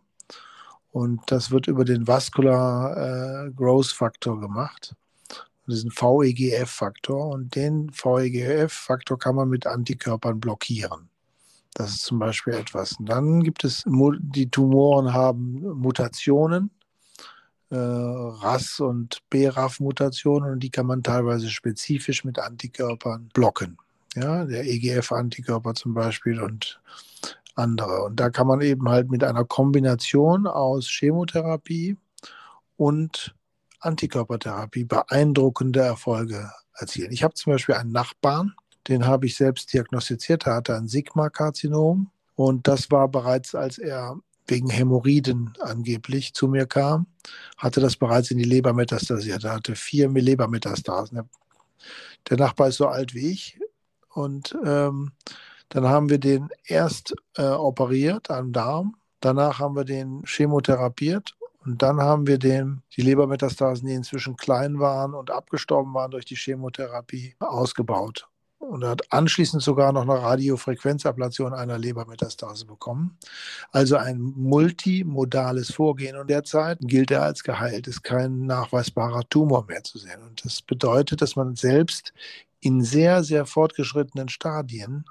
Und 0.92 1.20
das 1.26 1.50
wird 1.50 1.68
über 1.68 1.84
den 1.84 2.06
Vascular 2.06 3.46
äh, 3.46 3.50
Growth 3.52 3.92
Factor 3.92 4.40
gemacht. 4.40 4.94
Diesen 5.66 5.90
VEGF-Faktor. 5.90 7.28
Und 7.28 7.54
den 7.54 7.90
VEGF-Faktor 7.90 9.18
kann 9.18 9.36
man 9.36 9.48
mit 9.48 9.66
Antikörpern 9.66 10.40
blockieren. 10.40 11.08
Das 11.74 11.90
ist 11.90 12.02
zum 12.02 12.18
Beispiel 12.18 12.54
etwas. 12.54 12.94
Und 12.98 13.08
dann 13.08 13.42
gibt 13.42 13.62
es, 13.62 13.84
die 13.86 14.50
Tumoren 14.50 15.12
haben 15.12 15.60
Mutationen, 15.78 16.70
äh, 17.70 17.76
RAS- 17.76 18.80
und 18.80 19.20
BRAF-Mutationen, 19.30 20.50
und 20.52 20.60
die 20.60 20.70
kann 20.70 20.86
man 20.86 21.04
teilweise 21.04 21.48
spezifisch 21.48 22.24
mit 22.24 22.40
Antikörpern 22.40 23.28
blocken. 23.32 23.78
Ja, 24.16 24.44
der 24.44 24.64
EGF-Antikörper 24.64 25.74
zum 25.74 25.94
Beispiel 25.94 26.40
und 26.40 26.80
andere. 27.54 28.04
Und 28.04 28.18
da 28.18 28.30
kann 28.30 28.46
man 28.46 28.60
eben 28.60 28.88
halt 28.88 29.10
mit 29.10 29.22
einer 29.22 29.44
Kombination 29.44 30.46
aus 30.46 30.88
Chemotherapie 30.88 31.96
und 32.76 33.34
Antikörpertherapie 33.80 34.84
beeindruckende 34.84 35.80
Erfolge 35.80 36.50
erzielen. 36.74 37.12
Ich 37.12 37.22
habe 37.22 37.34
zum 37.34 37.52
Beispiel 37.52 37.76
einen 37.76 37.92
Nachbarn, 37.92 38.54
den 38.88 39.06
habe 39.06 39.26
ich 39.26 39.36
selbst 39.36 39.72
diagnostiziert. 39.72 40.46
Er 40.46 40.56
hatte 40.56 40.76
ein 40.76 40.88
Sigma-Karzinom. 40.88 42.10
Und 42.34 42.66
das 42.66 42.90
war 42.90 43.08
bereits, 43.08 43.54
als 43.54 43.78
er 43.78 44.16
wegen 44.46 44.70
Hämorrhoiden 44.70 45.52
angeblich 45.60 46.34
zu 46.34 46.48
mir 46.48 46.66
kam, 46.66 47.06
hatte 47.56 47.80
das 47.80 47.96
bereits 47.96 48.30
in 48.30 48.38
die 48.38 48.44
Leber 48.44 48.72
metastasiert. 48.72 49.44
Er 49.44 49.52
hatte 49.52 49.76
vier 49.76 50.08
Lebermetastasen. 50.08 51.28
Der 52.28 52.36
Nachbar 52.36 52.68
ist 52.68 52.76
so 52.76 52.88
alt 52.88 53.14
wie 53.14 53.30
ich. 53.30 53.59
Und 54.12 54.56
ähm, 54.64 55.12
dann 55.68 55.86
haben 55.86 56.10
wir 56.10 56.18
den 56.18 56.48
erst 56.64 57.14
äh, 57.36 57.44
operiert 57.44 58.30
am 58.30 58.52
Darm. 58.52 58.96
Danach 59.20 59.58
haben 59.58 59.76
wir 59.76 59.84
den 59.84 60.22
chemotherapiert 60.24 61.34
und 61.64 61.82
dann 61.82 62.00
haben 62.00 62.26
wir 62.26 62.38
den, 62.38 62.82
die 62.96 63.02
Lebermetastasen, 63.02 63.86
die 63.86 63.94
inzwischen 63.94 64.36
klein 64.36 64.78
waren 64.80 65.14
und 65.14 65.30
abgestorben 65.30 65.92
waren 65.94 66.10
durch 66.10 66.24
die 66.24 66.36
Chemotherapie, 66.36 67.36
ausgebaut 67.38 68.26
und 68.60 68.84
hat 68.84 69.12
anschließend 69.12 69.62
sogar 69.62 69.92
noch 69.92 70.02
eine 70.02 70.22
Radiofrequenzablation 70.22 71.54
einer 71.54 71.78
Lebermetastase 71.78 72.66
bekommen. 72.66 73.16
Also 73.72 73.96
ein 73.96 74.20
multimodales 74.20 75.72
Vorgehen 75.72 76.16
und 76.16 76.30
derzeit 76.30 76.78
gilt 76.82 77.10
er 77.10 77.22
als 77.22 77.42
geheilt, 77.42 77.88
ist 77.88 78.02
kein 78.02 78.46
nachweisbarer 78.46 79.28
Tumor 79.28 79.64
mehr 79.66 79.82
zu 79.82 79.98
sehen. 79.98 80.22
Und 80.22 80.44
das 80.44 80.62
bedeutet, 80.62 81.22
dass 81.22 81.36
man 81.36 81.56
selbst 81.56 82.12
in 82.60 82.82
sehr, 82.82 83.24
sehr 83.24 83.46
fortgeschrittenen 83.46 84.28
Stadien 84.28 85.04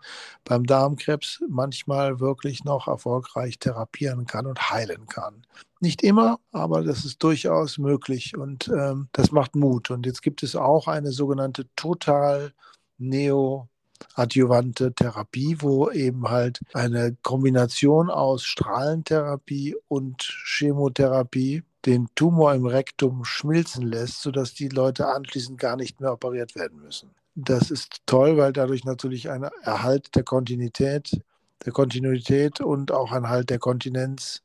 beim 0.45 0.65
Darmkrebs 0.65 1.43
manchmal 1.49 2.19
wirklich 2.19 2.63
noch 2.63 2.87
erfolgreich 2.87 3.59
therapieren 3.59 4.25
kann 4.25 4.45
und 4.45 4.71
heilen 4.71 5.07
kann. 5.07 5.45
Nicht 5.81 6.03
immer, 6.03 6.39
aber 6.51 6.83
das 6.83 7.05
ist 7.05 7.23
durchaus 7.23 7.77
möglich 7.77 8.37
und 8.37 8.67
ähm, 8.67 9.07
das 9.13 9.31
macht 9.31 9.55
Mut. 9.55 9.89
Und 9.91 10.05
jetzt 10.05 10.21
gibt 10.21 10.43
es 10.43 10.55
auch 10.55 10.87
eine 10.87 11.11
sogenannte 11.11 11.67
total 11.75 12.53
neoadjuvante 12.97 14.93
Therapie, 14.93 15.57
wo 15.59 15.89
eben 15.89 16.29
halt 16.29 16.59
eine 16.73 17.15
Kombination 17.23 18.09
aus 18.09 18.43
Strahlentherapie 18.43 19.75
und 19.87 20.21
Chemotherapie 20.45 21.63
den 21.85 22.09
Tumor 22.15 22.53
im 22.53 22.65
Rektum 22.65 23.23
schmilzen 23.23 23.87
lässt, 23.87 24.21
sodass 24.21 24.53
die 24.53 24.67
Leute 24.67 25.07
anschließend 25.07 25.57
gar 25.57 25.77
nicht 25.77 26.01
mehr 26.01 26.11
operiert 26.13 26.55
werden 26.55 26.81
müssen. 26.81 27.09
Das 27.43 27.71
ist 27.71 28.01
toll, 28.05 28.37
weil 28.37 28.53
dadurch 28.53 28.83
natürlich 28.85 29.29
ein 29.29 29.43
Erhalt 29.63 30.15
der 30.15 30.23
Kontinuität, 30.23 31.21
der 31.65 31.73
Kontinuität 31.73 32.61
und 32.61 32.91
auch 32.91 33.11
ein 33.11 33.29
Halt 33.29 33.49
der 33.49 33.59
Kontinenz 33.59 34.41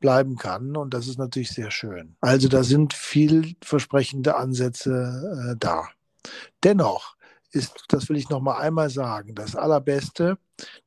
bleiben 0.00 0.36
kann. 0.36 0.76
Und 0.76 0.94
das 0.94 1.08
ist 1.08 1.18
natürlich 1.18 1.50
sehr 1.50 1.70
schön. 1.70 2.16
Also 2.20 2.48
da 2.48 2.62
sind 2.62 2.94
vielversprechende 2.94 4.36
Ansätze 4.36 5.52
äh, 5.52 5.56
da. 5.58 5.88
Dennoch 6.62 7.16
ist, 7.52 7.84
das 7.88 8.08
will 8.08 8.16
ich 8.16 8.28
noch 8.28 8.40
mal 8.40 8.58
einmal 8.58 8.90
sagen, 8.90 9.34
das 9.34 9.56
Allerbeste, 9.56 10.38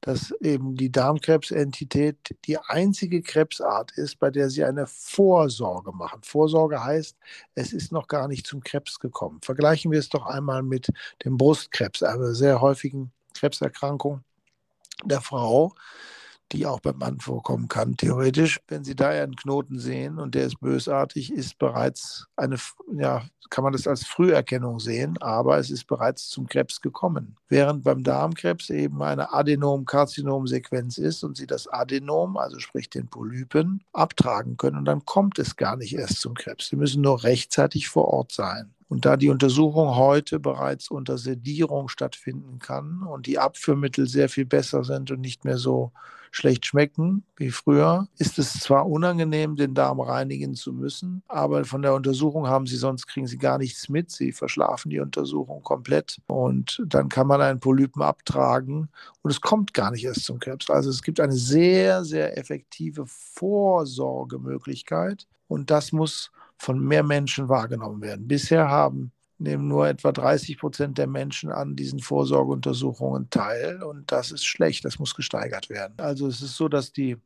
dass 0.02 0.32
eben 0.42 0.76
die 0.76 0.92
Darmkrebsentität 0.92 2.36
die 2.46 2.58
einzige 2.58 3.22
Krebsart 3.22 3.92
ist, 3.94 4.20
bei 4.20 4.30
der 4.30 4.50
sie 4.50 4.64
eine 4.64 4.86
Vorsorge 4.86 5.92
machen. 5.92 6.22
Vorsorge 6.24 6.84
heißt, 6.84 7.18
es 7.56 7.74
ist 7.74 7.92
noch 7.92 8.08
gar 8.08 8.28
nicht 8.28 8.46
zum 8.46 8.62
Krebs 8.62 9.00
gekommen. 9.00 9.40
Vergleichen 9.42 9.92
wir 9.92 10.00
es 10.00 10.10
doch 10.10 10.26
einmal 10.26 10.62
mit 10.62 10.90
dem 11.26 11.38
Brustkrebs, 11.38 12.04
einer 12.04 12.34
sehr 12.36 12.62
häufigen 12.62 13.12
Krebserkrankung 13.34 14.24
der 15.04 15.22
Frau 15.22 15.74
die 16.52 16.66
auch 16.66 16.80
beim 16.80 16.98
Mann 16.98 17.20
vorkommen 17.20 17.68
kann, 17.68 17.98
theoretisch. 17.98 18.60
Wenn 18.68 18.84
Sie 18.84 18.96
da 18.96 19.10
einen 19.10 19.36
Knoten 19.36 19.80
sehen 19.80 20.20
und 20.20 20.36
der 20.36 20.46
ist 20.46 20.60
bösartig, 20.60 21.32
ist 21.32 21.58
bereits 21.58 22.28
eine, 22.36 22.58
ja, 22.94 23.24
kann 23.50 23.64
man 23.64 23.74
das 23.74 23.88
als 23.88 24.06
Früherkennung 24.06 24.80
sehen, 24.80 25.18
aber 25.22 25.58
es 25.58 25.70
ist 25.70 25.86
bereits 25.86 26.30
zum 26.30 26.48
Krebs 26.48 26.82
gekommen. 26.82 27.36
Während 27.50 27.84
beim 27.84 28.04
Darmkrebs 28.04 28.70
eben 28.70 29.02
eine 29.02 29.34
Adenom-Karzinom-Sequenz 29.34 30.98
ist 30.98 31.24
und 31.24 31.38
Sie 31.38 31.48
das 31.48 31.68
Adenom, 31.68 32.38
also 32.38 32.60
sprich 32.60 32.90
den 32.90 33.08
Polypen, 33.08 33.84
abtragen 33.94 34.58
können 34.58 34.78
und 34.78 34.86
dann 34.86 35.06
kommt 35.06 35.40
es 35.40 35.56
gar 35.56 35.76
nicht 35.76 35.94
erst 35.94 36.22
zum 36.22 36.34
Krebs. 36.34 36.70
Sie 36.70 36.76
müssen 36.76 37.02
nur 37.02 37.24
rechtzeitig 37.24 37.90
vor 37.90 38.06
Ort 38.06 38.32
sein. 38.32 38.74
Und 38.92 39.06
da 39.06 39.16
die 39.16 39.30
Untersuchung 39.30 39.96
heute 39.96 40.42
bereits 40.42 40.92
unter 40.92 41.18
Sedierung 41.18 41.88
stattfinden 41.88 42.60
kann 42.60 43.04
und 43.04 43.26
die 43.26 43.40
Abführmittel 43.40 44.06
sehr 44.06 44.28
viel 44.28 44.46
besser 44.46 44.84
sind 44.84 45.12
und 45.12 45.22
nicht 45.22 45.46
mehr 45.46 45.58
so 45.58 45.94
schlecht 46.32 46.66
schmecken 46.66 47.24
wie 47.36 47.52
früher, 47.52 48.08
ist 48.18 48.40
es 48.40 48.54
zwar 48.54 48.88
unangenehm, 48.88 49.58
den 49.58 49.74
Darm 49.74 50.00
reinigen 50.00 50.56
zu 50.56 50.72
müssen, 50.74 51.24
aber 51.28 51.66
von 51.66 51.82
der 51.82 51.94
Untersuchung 51.94 52.48
haben 52.48 52.66
sie 52.66 52.78
sonst 52.78 53.08
kriegen 53.08 53.28
sie 53.28 53.38
gar 53.38 53.58
nichts 53.58 53.90
mit. 53.90 54.10
Sie 54.12 54.32
verschlafen 54.32 54.90
die 54.90 55.02
Untersuchung 55.02 55.62
komplett 55.62 56.22
und 56.28 56.82
dann 56.88 57.10
kann 57.10 57.28
man 57.28 57.42
einen 57.42 57.60
Polypen 57.60 58.02
abtragen 58.02 58.88
und 59.22 59.32
es 59.32 59.42
kommt 59.42 59.74
gar 59.74 59.92
nicht 59.92 60.06
erst 60.06 60.24
zum 60.24 60.40
Krebs. 60.40 60.70
Also 60.70 60.90
es 60.90 61.04
gibt 61.04 61.20
eine 61.20 61.34
sehr, 61.34 62.06
sehr 62.06 62.38
effektive 62.38 63.04
Vorsorgemöglichkeit 63.06 65.28
und 65.48 65.70
das 65.70 65.92
muss 65.92 66.32
von 66.58 66.80
mehr 66.80 67.04
Menschen 67.04 67.50
wahrgenommen 67.50 68.02
werden. 68.02 68.26
Bisher 68.28 68.70
haben 68.70 69.12
nehmen 69.42 69.68
nur 69.68 69.88
etwa 69.88 70.12
30 70.12 70.58
Prozent 70.58 70.98
der 70.98 71.08
Menschen 71.08 71.52
an 71.52 71.76
diesen 71.76 72.00
Vorsorgeuntersuchungen 72.00 73.30
teil 73.30 73.84
und 73.84 74.12
das 74.12 74.32
ist 74.32 74.46
schlecht, 74.46 74.86
das 74.86 75.00
muss 75.00 75.16
gesteigert 75.16 75.70
werden. 75.70 75.96
Also 75.98 76.28
es 76.28 76.42
ist 76.42 76.56
so, 76.56 76.68
dass 76.68 76.94
die 76.94 77.18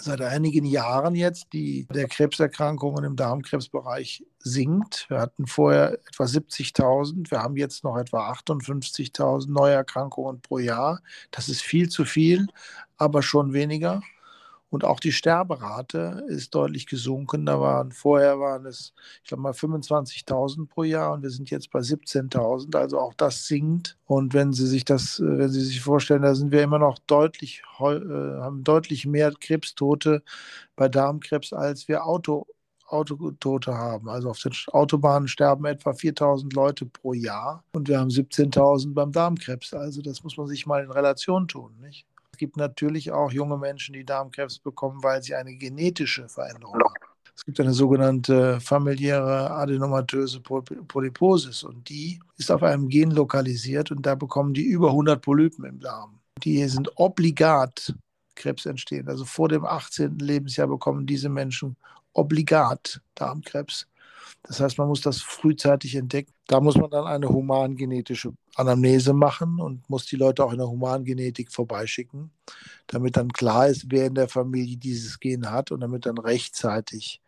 seit 0.00 0.20
einigen 0.20 0.64
Jahren 0.64 1.14
jetzt 1.14 1.52
die 1.52 1.86
der 1.92 2.06
Krebserkrankungen 2.06 3.04
im 3.04 3.16
Darmkrebsbereich 3.16 4.24
sinkt. 4.38 5.06
Wir 5.08 5.20
hatten 5.20 5.46
vorher 5.46 5.94
etwa 5.94 6.24
70.000, 6.24 7.30
wir 7.30 7.42
haben 7.42 7.56
jetzt 7.56 7.82
noch 7.82 7.96
etwa 7.98 8.30
58.000 8.30 9.50
Neuerkrankungen 9.50 10.40
pro 10.40 10.58
Jahr. 10.58 11.00
Das 11.32 11.48
ist 11.48 11.62
viel 11.62 11.88
zu 11.88 12.04
viel, 12.04 12.46
aber 12.96 13.22
schon 13.22 13.52
weniger. 13.52 14.00
Und 14.70 14.84
auch 14.84 15.00
die 15.00 15.12
Sterberate 15.12 16.24
ist 16.28 16.54
deutlich 16.54 16.86
gesunken. 16.86 17.46
Da 17.46 17.60
waren 17.60 17.92
vorher 17.92 18.38
waren 18.38 18.66
es, 18.66 18.92
ich 19.22 19.28
glaube 19.28 19.42
mal 19.42 19.52
25.000 19.52 20.68
pro 20.68 20.84
Jahr 20.84 21.12
und 21.14 21.22
wir 21.22 21.30
sind 21.30 21.50
jetzt 21.50 21.70
bei 21.70 21.80
17.000. 21.80 22.76
Also 22.76 22.98
auch 22.98 23.14
das 23.14 23.46
sinkt. 23.46 23.96
Und 24.06 24.34
wenn 24.34 24.52
Sie 24.52 24.66
sich 24.66 24.84
das, 24.84 25.20
äh, 25.20 25.38
wenn 25.38 25.50
Sie 25.50 25.62
sich 25.62 25.80
vorstellen, 25.80 26.22
da 26.22 26.34
sind 26.34 26.52
wir 26.52 26.62
immer 26.62 26.78
noch 26.78 26.98
deutlich, 27.06 27.62
äh, 27.80 27.84
haben 27.84 28.64
deutlich 28.64 29.06
mehr 29.06 29.32
Krebstote 29.32 30.22
bei 30.76 30.88
Darmkrebs, 30.88 31.52
als 31.52 31.88
wir 31.88 32.04
Auto 32.06 32.46
Autotote 32.88 33.74
haben. 33.74 34.08
Also 34.08 34.30
auf 34.30 34.40
den 34.40 34.52
Autobahnen 34.68 35.28
sterben 35.28 35.66
etwa 35.66 35.92
4000 35.92 36.52
Leute 36.54 36.86
pro 36.86 37.12
Jahr 37.12 37.64
und 37.72 37.88
wir 37.88 38.00
haben 38.00 38.10
17.000 38.10 38.94
beim 38.94 39.12
Darmkrebs. 39.12 39.74
Also 39.74 40.02
das 40.02 40.22
muss 40.24 40.36
man 40.36 40.46
sich 40.46 40.66
mal 40.66 40.82
in 40.82 40.90
Relation 40.90 41.48
tun, 41.48 41.76
nicht? 41.80 42.06
Es 42.38 42.40
gibt 42.40 42.56
natürlich 42.56 43.10
auch 43.10 43.32
junge 43.32 43.58
Menschen, 43.58 43.94
die 43.94 44.04
Darmkrebs 44.04 44.60
bekommen, 44.60 45.02
weil 45.02 45.20
sie 45.24 45.34
eine 45.34 45.56
genetische 45.56 46.28
Veränderung 46.28 46.74
haben. 46.74 46.94
Es 47.34 47.44
gibt 47.44 47.58
eine 47.58 47.72
sogenannte 47.72 48.60
familiäre 48.60 49.50
adenomatöse 49.50 50.40
Polyposis 50.40 51.64
und 51.64 51.88
die 51.88 52.20
ist 52.36 52.52
auf 52.52 52.62
einem 52.62 52.88
Gen 52.88 53.10
lokalisiert 53.10 53.90
und 53.90 54.06
da 54.06 54.14
bekommen 54.14 54.54
die 54.54 54.62
über 54.62 54.90
100 54.90 55.20
Polypen 55.20 55.64
im 55.64 55.80
Darm. 55.80 56.20
Die 56.44 56.64
sind 56.68 56.96
obligat 56.96 57.92
Krebs 58.36 58.66
entstehen. 58.66 59.08
Also 59.08 59.24
vor 59.24 59.48
dem 59.48 59.64
18. 59.64 60.20
Lebensjahr 60.20 60.68
bekommen 60.68 61.06
diese 61.06 61.28
Menschen 61.28 61.76
obligat 62.12 63.00
Darmkrebs. 63.16 63.88
Das 64.42 64.60
heißt, 64.60 64.78
man 64.78 64.88
muss 64.88 65.00
das 65.00 65.20
frühzeitig 65.20 65.94
entdecken. 65.94 66.32
Da 66.46 66.60
muss 66.60 66.76
man 66.76 66.90
dann 66.90 67.06
eine 67.06 67.28
humangenetische 67.28 68.32
Anamnese 68.54 69.12
machen 69.12 69.60
und 69.60 69.88
muss 69.90 70.06
die 70.06 70.16
Leute 70.16 70.44
auch 70.44 70.52
in 70.52 70.58
der 70.58 70.68
Humangenetik 70.68 71.52
vorbeischicken, 71.52 72.30
damit 72.86 73.16
dann 73.16 73.32
klar 73.32 73.68
ist, 73.68 73.86
wer 73.90 74.06
in 74.06 74.14
der 74.14 74.28
Familie 74.28 74.76
dieses 74.76 75.20
Gen 75.20 75.50
hat 75.50 75.70
und 75.70 75.80
damit 75.80 76.06
dann 76.06 76.18
rechtzeitig 76.18 77.20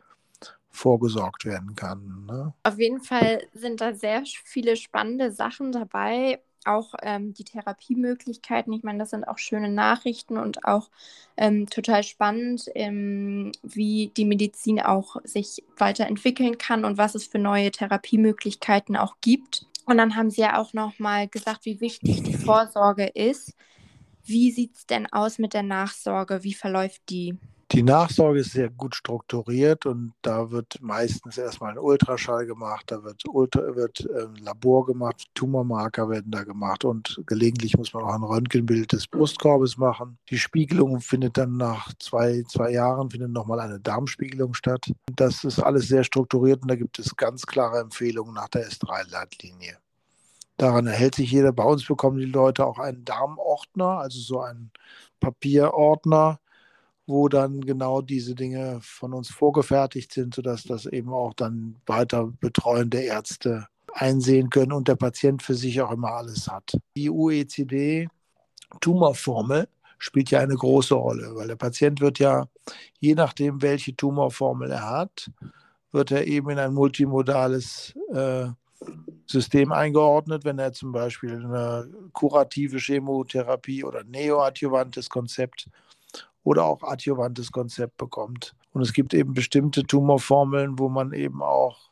vorgesorgt 0.71 1.45
werden 1.45 1.75
kann. 1.75 2.27
Ne? 2.27 2.55
Auf 2.63 2.79
jeden 2.79 3.01
Fall 3.01 3.43
sind 3.53 3.81
da 3.81 3.93
sehr 3.93 4.23
viele 4.45 4.77
spannende 4.77 5.33
Sachen 5.33 5.73
dabei. 5.73 6.41
Auch 6.65 6.95
ähm, 7.03 7.35
die 7.35 7.45
Therapiemöglichkeiten. 7.45 8.73
Ich 8.73 8.83
meine, 8.83 8.99
das 8.99 9.11
sind 9.11 9.27
auch 9.27 9.39
schöne 9.39 9.69
Nachrichten 9.69 10.39
und 10.39 10.65
auch 10.65 10.91
ähm, 11.37 11.69
total 11.69 12.03
spannend, 12.03 12.65
ähm, 12.75 13.53
wie 13.63 14.13
die 14.17 14.25
Medizin 14.25 14.81
auch 14.81 15.17
sich 15.25 15.65
weiterentwickeln 15.77 16.59
kann 16.59 16.85
und 16.85 16.99
was 16.99 17.15
es 17.15 17.27
für 17.27 17.39
neue 17.39 17.71
Therapiemöglichkeiten 17.71 18.97
auch 18.97 19.17
gibt. 19.21 19.67
Und 19.87 19.99
dann 19.99 20.17
haben 20.17 20.31
Sie 20.31 20.43
ja 20.43 20.59
auch 20.59 20.73
noch 20.73 20.99
mal 20.99 21.29
gesagt, 21.29 21.65
wie 21.65 21.81
wichtig 21.81 22.23
die 22.23 22.35
Vorsorge 22.35 23.07
ist. 23.07 23.55
Wie 24.25 24.53
sieht 24.53 24.77
es 24.77 24.87
denn 24.87 25.13
aus 25.13 25.39
mit 25.39 25.55
der 25.55 25.63
Nachsorge? 25.63 26.45
Wie 26.45 26.55
verläuft 26.55 27.03
die? 27.09 27.37
Die 27.73 27.85
Nachsorge 27.85 28.41
ist 28.41 28.51
sehr 28.51 28.69
gut 28.69 28.97
strukturiert 28.97 29.87
und 29.87 30.13
da 30.23 30.51
wird 30.51 30.79
meistens 30.81 31.39
erstmal 31.39 31.71
ein 31.71 31.79
Ultraschall 31.79 32.45
gemacht, 32.45 32.87
da 32.89 33.05
wird, 33.05 33.23
Ultra, 33.29 33.77
wird 33.77 34.01
äh, 34.01 34.27
Labor 34.41 34.87
gemacht, 34.87 35.29
Tumormarker 35.35 36.09
werden 36.11 36.33
da 36.33 36.43
gemacht 36.43 36.85
und 36.85 37.23
gelegentlich 37.27 37.77
muss 37.77 37.95
man 37.95 38.03
auch 38.03 38.15
ein 38.15 38.25
Röntgenbild 38.25 38.91
des 38.91 39.07
Brustkorbes 39.07 39.77
machen. 39.77 40.19
Die 40.31 40.39
Spiegelung 40.39 41.01
findet 41.01 41.39
dann 41.39 41.59
nach 41.59 41.93
zwei, 42.01 42.43
zwei 42.49 42.73
Jahren 42.73 43.09
findet 43.09 43.31
nochmal 43.31 43.61
eine 43.61 43.79
Darmspiegelung 43.79 44.55
statt. 44.55 44.93
Das 45.15 45.45
ist 45.45 45.61
alles 45.61 45.87
sehr 45.87 46.03
strukturiert 46.03 46.63
und 46.63 46.69
da 46.73 46.75
gibt 46.75 46.99
es 46.99 47.15
ganz 47.15 47.47
klare 47.47 47.79
Empfehlungen 47.79 48.35
nach 48.35 48.49
der 48.49 48.69
S3-Leitlinie. 48.69 49.79
Daran 50.57 50.89
erhält 50.89 51.15
sich 51.15 51.31
jeder. 51.31 51.53
Bei 51.53 51.65
uns 51.65 51.87
bekommen 51.87 52.19
die 52.19 52.25
Leute 52.25 52.67
auch 52.67 52.81
einen 52.81 53.05
Darmordner, 53.05 54.01
also 54.01 54.19
so 54.19 54.41
einen 54.41 54.73
Papierordner, 55.21 56.41
wo 57.11 57.29
dann 57.29 57.61
genau 57.61 58.01
diese 58.01 58.35
Dinge 58.35 58.79
von 58.83 59.13
uns 59.13 59.29
vorgefertigt 59.29 60.11
sind, 60.13 60.35
sodass 60.35 60.65
das 60.65 60.87
eben 60.87 61.13
auch 61.13 61.35
dann 61.35 61.77
weiter 61.87 62.33
betreuende 62.41 63.01
Ärzte 63.01 63.67
einsehen 63.93 64.49
können 64.51 64.73
und 64.73 64.89
der 64.89 64.97
Patient 64.97 65.43
für 65.43 65.55
sich 65.55 65.83
auch 65.83 65.91
immer 65.91 66.13
alles 66.13 66.49
hat. 66.49 66.79
Die 66.97 67.11
UECD-Tumorformel 67.11 69.69
spielt 69.99 70.31
ja 70.31 70.41
eine 70.41 70.55
große 70.55 70.95
Rolle, 70.95 71.35
weil 71.35 71.49
der 71.49 71.57
Patient 71.57 72.01
wird 72.01 72.19
ja, 72.19 72.47
je 73.01 73.15
nachdem, 73.15 73.61
welche 73.61 73.95
Tumorformel 73.95 74.71
er 74.71 74.89
hat, 74.89 75.31
wird 75.93 76.13
er 76.13 76.27
eben 76.27 76.49
in 76.51 76.59
ein 76.59 76.73
multimodales 76.73 77.95
äh, 78.13 78.47
System 79.27 79.73
eingeordnet, 79.73 80.45
wenn 80.45 80.59
er 80.59 80.73
zum 80.73 80.93
Beispiel 80.93 81.35
eine 81.35 81.87
kurative 82.13 82.79
Chemotherapie 82.79 83.85
oder 83.85 84.05
neoadjuvantes 84.05 85.11
Konzept 85.11 85.69
oder 86.43 86.65
auch 86.65 86.83
adjuvantes 86.83 87.53
Konzept 87.53 87.97
bekommt. 87.97 88.55
Und 88.73 88.83
es 88.83 88.93
gibt 88.93 89.15
eben 89.15 89.35
bestimmte 89.35 89.83
Tumorformeln, 89.83 90.79
wo 90.79 90.89
man 90.89 91.13
eben 91.13 91.43
auch 91.43 91.91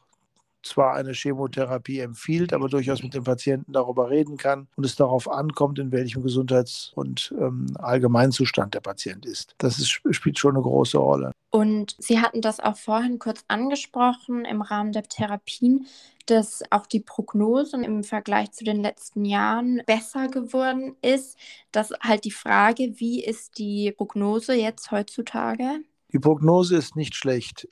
zwar 0.62 0.94
eine 0.94 1.12
Chemotherapie 1.12 2.00
empfiehlt, 2.00 2.52
aber 2.52 2.68
durchaus 2.68 3.02
mit 3.02 3.14
dem 3.14 3.24
Patienten 3.24 3.72
darüber 3.72 4.10
reden 4.10 4.36
kann 4.36 4.68
und 4.76 4.84
es 4.84 4.96
darauf 4.96 5.30
ankommt, 5.30 5.78
in 5.78 5.92
welchem 5.92 6.22
Gesundheits- 6.22 6.92
und 6.94 7.34
ähm, 7.38 7.66
Allgemeinzustand 7.78 8.74
der 8.74 8.80
Patient 8.80 9.24
ist. 9.24 9.54
Das 9.58 9.78
ist, 9.78 10.00
spielt 10.10 10.38
schon 10.38 10.56
eine 10.56 10.62
große 10.62 10.98
Rolle. 10.98 11.32
Und 11.50 11.96
Sie 11.98 12.20
hatten 12.20 12.42
das 12.42 12.60
auch 12.60 12.76
vorhin 12.76 13.18
kurz 13.18 13.44
angesprochen 13.48 14.44
im 14.44 14.60
Rahmen 14.60 14.92
der 14.92 15.04
Therapien, 15.04 15.86
dass 16.26 16.62
auch 16.70 16.86
die 16.86 17.00
Prognose 17.00 17.82
im 17.82 18.04
Vergleich 18.04 18.52
zu 18.52 18.64
den 18.64 18.82
letzten 18.82 19.24
Jahren 19.24 19.82
besser 19.86 20.28
geworden 20.28 20.96
ist. 21.00 21.38
Das 21.72 21.90
ist 21.90 22.00
halt 22.00 22.24
die 22.24 22.30
Frage, 22.30 22.94
wie 22.96 23.24
ist 23.24 23.58
die 23.58 23.92
Prognose 23.96 24.54
jetzt 24.54 24.90
heutzutage? 24.90 25.80
Die 26.12 26.18
Prognose 26.18 26.76
ist 26.76 26.96
nicht 26.96 27.14
schlecht 27.14 27.66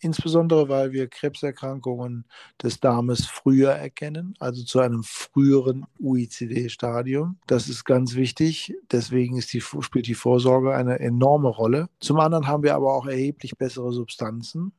insbesondere 0.00 0.68
weil 0.68 0.92
wir 0.92 1.08
Krebserkrankungen 1.08 2.24
des 2.62 2.80
Darmes 2.80 3.26
früher 3.26 3.70
erkennen, 3.70 4.34
also 4.38 4.64
zu 4.64 4.80
einem 4.80 5.02
früheren 5.02 5.86
UICD-Stadium. 6.00 7.38
Das 7.46 7.68
ist 7.68 7.84
ganz 7.84 8.14
wichtig. 8.14 8.74
Deswegen 8.90 9.36
die, 9.52 9.60
spielt 9.60 10.06
die 10.06 10.14
Vorsorge 10.14 10.74
eine 10.74 10.98
enorme 11.00 11.48
Rolle. 11.48 11.88
Zum 12.00 12.20
anderen 12.20 12.46
haben 12.46 12.62
wir 12.62 12.74
aber 12.74 12.94
auch 12.94 13.06
erheblich 13.06 13.56
bessere 13.58 13.92
Substanzen 13.92 14.72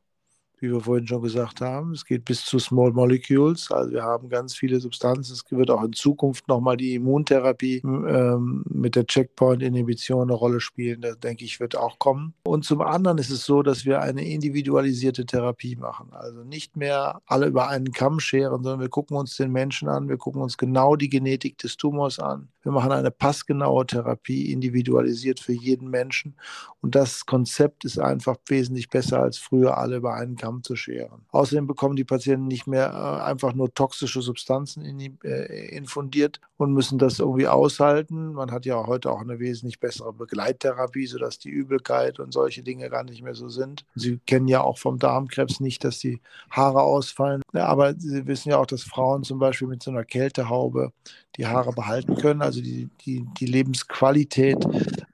wie 0.61 0.71
wir 0.71 0.81
vorhin 0.81 1.07
schon 1.07 1.21
gesagt 1.21 1.61
haben. 1.61 1.93
Es 1.93 2.05
geht 2.05 2.25
bis 2.25 2.45
zu 2.45 2.59
Small 2.59 2.91
Molecules. 2.91 3.71
Also 3.71 3.91
wir 3.91 4.03
haben 4.03 4.29
ganz 4.29 4.55
viele 4.55 4.79
Substanzen. 4.79 5.33
Es 5.33 5.43
wird 5.49 5.69
auch 5.71 5.83
in 5.83 5.93
Zukunft 5.93 6.47
nochmal 6.47 6.77
die 6.77 6.95
Immuntherapie 6.95 7.81
ähm, 7.83 8.63
mit 8.69 8.95
der 8.95 9.05
Checkpoint-Inhibition 9.05 10.23
eine 10.23 10.33
Rolle 10.33 10.59
spielen. 10.59 11.01
Das 11.01 11.19
denke 11.19 11.45
ich, 11.45 11.59
wird 11.59 11.75
auch 11.75 11.99
kommen. 11.99 12.33
Und 12.43 12.65
zum 12.65 12.81
anderen 12.81 13.17
ist 13.17 13.29
es 13.29 13.45
so, 13.45 13.63
dass 13.63 13.85
wir 13.85 14.01
eine 14.01 14.25
individualisierte 14.25 15.25
Therapie 15.25 15.75
machen. 15.75 16.09
Also 16.11 16.43
nicht 16.43 16.75
mehr 16.75 17.21
alle 17.25 17.47
über 17.47 17.69
einen 17.69 17.91
Kamm 17.91 18.19
scheren, 18.19 18.63
sondern 18.63 18.79
wir 18.79 18.89
gucken 18.89 19.17
uns 19.17 19.35
den 19.35 19.51
Menschen 19.51 19.87
an. 19.87 20.09
Wir 20.09 20.17
gucken 20.17 20.41
uns 20.41 20.57
genau 20.57 20.95
die 20.95 21.09
Genetik 21.09 21.57
des 21.57 21.77
Tumors 21.77 22.19
an. 22.19 22.49
Wir 22.69 22.73
machen 22.73 22.91
eine 22.91 23.09
passgenaue 23.09 23.87
Therapie, 23.87 24.51
individualisiert 24.51 25.39
für 25.39 25.53
jeden 25.53 25.89
Menschen. 25.89 26.35
Und 26.81 26.93
das 26.93 27.25
Konzept 27.25 27.83
ist 27.83 27.97
einfach 27.97 28.37
wesentlich 28.45 28.91
besser 28.91 29.23
als 29.23 29.39
früher 29.39 29.79
alle 29.79 29.95
über 29.95 30.13
einen 30.13 30.35
Kamm 30.35 30.61
zu 30.61 30.75
scheren. 30.75 31.25
Außerdem 31.31 31.65
bekommen 31.65 31.95
die 31.95 32.03
Patienten 32.03 32.45
nicht 32.45 32.67
mehr 32.67 32.89
äh, 32.93 33.23
einfach 33.23 33.55
nur 33.55 33.73
toxische 33.73 34.21
Substanzen 34.21 34.85
in, 34.85 35.17
äh, 35.23 35.75
infundiert 35.75 36.41
und 36.57 36.73
müssen 36.73 36.99
das 36.99 37.17
irgendwie 37.17 37.47
aushalten. 37.47 38.33
Man 38.33 38.51
hat 38.51 38.67
ja 38.67 38.85
heute 38.85 39.11
auch 39.11 39.21
eine 39.21 39.39
wesentlich 39.39 39.79
bessere 39.79 40.13
Begleittherapie, 40.13 41.07
sodass 41.07 41.39
die 41.39 41.49
Übelkeit 41.49 42.19
und 42.19 42.33
solche 42.33 42.61
Dinge 42.61 42.87
gar 42.91 43.03
nicht 43.03 43.23
mehr 43.23 43.33
so 43.33 43.49
sind. 43.49 43.83
Sie 43.95 44.19
kennen 44.27 44.47
ja 44.47 44.61
auch 44.61 44.77
vom 44.77 44.99
Darmkrebs 44.99 45.59
nicht, 45.59 45.83
dass 45.83 45.97
die 45.97 46.21
Haare 46.51 46.83
ausfallen. 46.83 47.41
Ja, 47.51 47.65
aber 47.65 47.95
Sie 47.97 48.27
wissen 48.27 48.49
ja 48.49 48.59
auch, 48.59 48.67
dass 48.67 48.83
Frauen 48.83 49.23
zum 49.23 49.39
Beispiel 49.39 49.67
mit 49.67 49.81
so 49.81 49.89
einer 49.89 50.05
Kältehaube 50.05 50.91
die 51.39 51.47
Haare 51.47 51.71
behalten 51.71 52.15
können, 52.15 52.41
also 52.41 52.61
die, 52.61 52.89
die, 53.05 53.25
die 53.39 53.45
Lebensqualität 53.45 54.57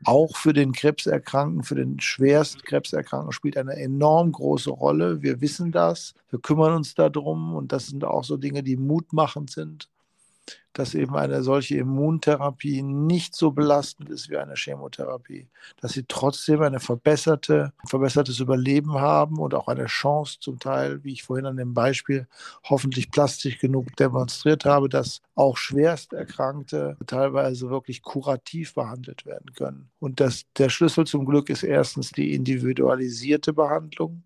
auch 0.04 0.36
für 0.36 0.54
den 0.54 0.72
Krebserkrankten, 0.72 1.64
für 1.64 1.76
den 1.76 2.00
schwerst 2.00 2.66
Krebserkrankten 2.66 3.32
spielt 3.32 3.58
eine 3.58 3.76
enorm 3.76 4.32
große 4.32 4.72
Rolle. 4.72 5.22
Wir 5.22 5.40
wissen 5.40 5.72
das, 5.72 6.16
wir 6.32 6.40
kümmern 6.40 6.74
uns 6.74 6.96
darum 6.96 7.54
und 7.54 7.72
das 7.72 7.88
sind 7.88 8.04
auch 8.04 8.24
so 8.24 8.38
Dinge, 8.38 8.64
die 8.64 8.76
mutmachend 8.76 9.52
sind 9.52 9.90
dass 10.76 10.94
eben 10.94 11.16
eine 11.16 11.42
solche 11.42 11.78
Immuntherapie 11.78 12.82
nicht 12.82 13.34
so 13.34 13.52
belastend 13.52 14.10
ist 14.10 14.30
wie 14.30 14.38
eine 14.38 14.56
Chemotherapie, 14.56 15.48
dass 15.80 15.94
sie 15.94 16.04
trotzdem 16.06 16.62
eine 16.62 16.82
verbesserte, 16.82 17.72
ein 17.82 17.88
verbessertes 17.88 18.40
Überleben 18.40 18.94
haben 18.94 19.40
und 19.40 19.54
auch 19.54 19.70
eine 19.70 19.86
Chance 19.86 20.38
zum 20.42 20.60
Teil, 20.60 21.04
wie 21.04 21.14
ich 21.14 21.24
vorhin 21.24 21.46
an 21.46 21.56
dem 21.56 21.74
Beispiel 21.74 22.28
hoffentlich 22.66 23.10
plastisch 23.10 23.58
genug 23.60 23.96
demonstriert 23.96 24.66
habe, 24.66 24.90
dass 24.90 25.22
auch 25.36 25.56
Schwersterkrankte 25.56 26.98
teilweise 27.08 27.70
wirklich 27.70 28.02
kurativ 28.02 28.74
behandelt 28.74 29.26
werden 29.26 29.54
können. 29.54 29.90
Und 30.00 30.20
das, 30.20 30.44
der 30.58 30.70
Schlüssel 30.70 31.08
zum 31.08 31.26
Glück 31.26 31.50
ist 31.50 31.64
erstens 31.64 32.12
die 32.12 32.34
individualisierte 32.34 33.54
Behandlung, 33.54 34.24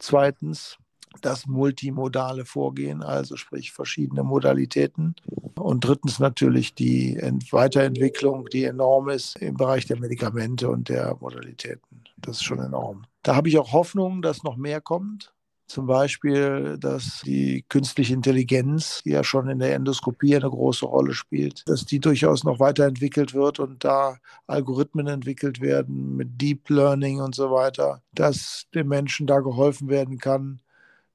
zweitens 0.00 0.78
das 1.20 1.46
multimodale 1.46 2.44
Vorgehen, 2.44 3.02
also 3.02 3.36
sprich 3.36 3.72
verschiedene 3.72 4.22
Modalitäten. 4.22 5.14
Und 5.54 5.84
drittens 5.84 6.18
natürlich 6.18 6.74
die 6.74 7.18
Weiterentwicklung, 7.50 8.46
die 8.52 8.64
enorm 8.64 9.10
ist 9.10 9.36
im 9.36 9.56
Bereich 9.56 9.86
der 9.86 9.98
Medikamente 9.98 10.68
und 10.68 10.88
der 10.88 11.16
Modalitäten. 11.20 12.04
Das 12.16 12.36
ist 12.36 12.44
schon 12.44 12.58
enorm. 12.58 13.04
Da 13.22 13.36
habe 13.36 13.48
ich 13.48 13.58
auch 13.58 13.72
Hoffnung, 13.72 14.22
dass 14.22 14.42
noch 14.42 14.56
mehr 14.56 14.80
kommt. 14.80 15.32
Zum 15.68 15.86
Beispiel, 15.86 16.76
dass 16.78 17.22
die 17.24 17.64
künstliche 17.66 18.12
Intelligenz, 18.12 19.02
die 19.04 19.10
ja 19.10 19.24
schon 19.24 19.48
in 19.48 19.58
der 19.58 19.74
Endoskopie 19.74 20.36
eine 20.36 20.50
große 20.50 20.84
Rolle 20.84 21.14
spielt, 21.14 21.66
dass 21.66 21.86
die 21.86 21.98
durchaus 21.98 22.44
noch 22.44 22.60
weiterentwickelt 22.60 23.32
wird 23.32 23.58
und 23.58 23.82
da 23.82 24.18
Algorithmen 24.46 25.06
entwickelt 25.06 25.62
werden 25.62 26.16
mit 26.16 26.38
Deep 26.40 26.68
Learning 26.68 27.20
und 27.22 27.34
so 27.34 27.50
weiter, 27.50 28.02
dass 28.12 28.66
den 28.74 28.88
Menschen 28.88 29.26
da 29.26 29.40
geholfen 29.40 29.88
werden 29.88 30.18
kann, 30.18 30.60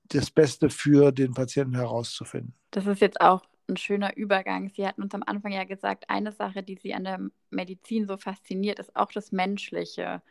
das 0.10 0.32
Beste 0.32 0.70
für 0.70 1.12
den 1.12 1.34
Patienten 1.34 1.76
herauszufinden. 1.76 2.54
Das 2.72 2.86
ist 2.86 3.02
jetzt 3.02 3.22
auch 3.22 3.44
ein 3.68 3.78
schöner 3.78 4.16
Übergang. 4.16 4.70
Sie 4.70 4.88
hatten 4.88 5.04
uns 5.04 5.14
am 5.14 5.24
Anfang 5.26 5.52
ja 5.52 5.64
gesagt, 5.64 6.10
eine 6.10 6.32
Sache, 6.32 6.64
die 6.64 6.76
Sie 6.76 6.94
an 6.94 7.04
der 7.04 7.20
Medizin 7.50 8.08
so 8.08 8.18
fasziniert, 8.18 8.80
ist 8.80 8.96
auch 8.96 9.12
das 9.12 9.32
Menschliche. 9.32 10.22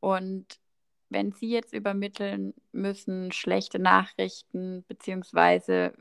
Und 0.00 0.58
wenn 1.10 1.32
Sie 1.32 1.50
jetzt 1.50 1.72
übermitteln 1.72 2.54
müssen, 2.72 3.32
schlechte 3.32 3.78
Nachrichten, 3.78 4.84
beziehungsweise 4.88 5.94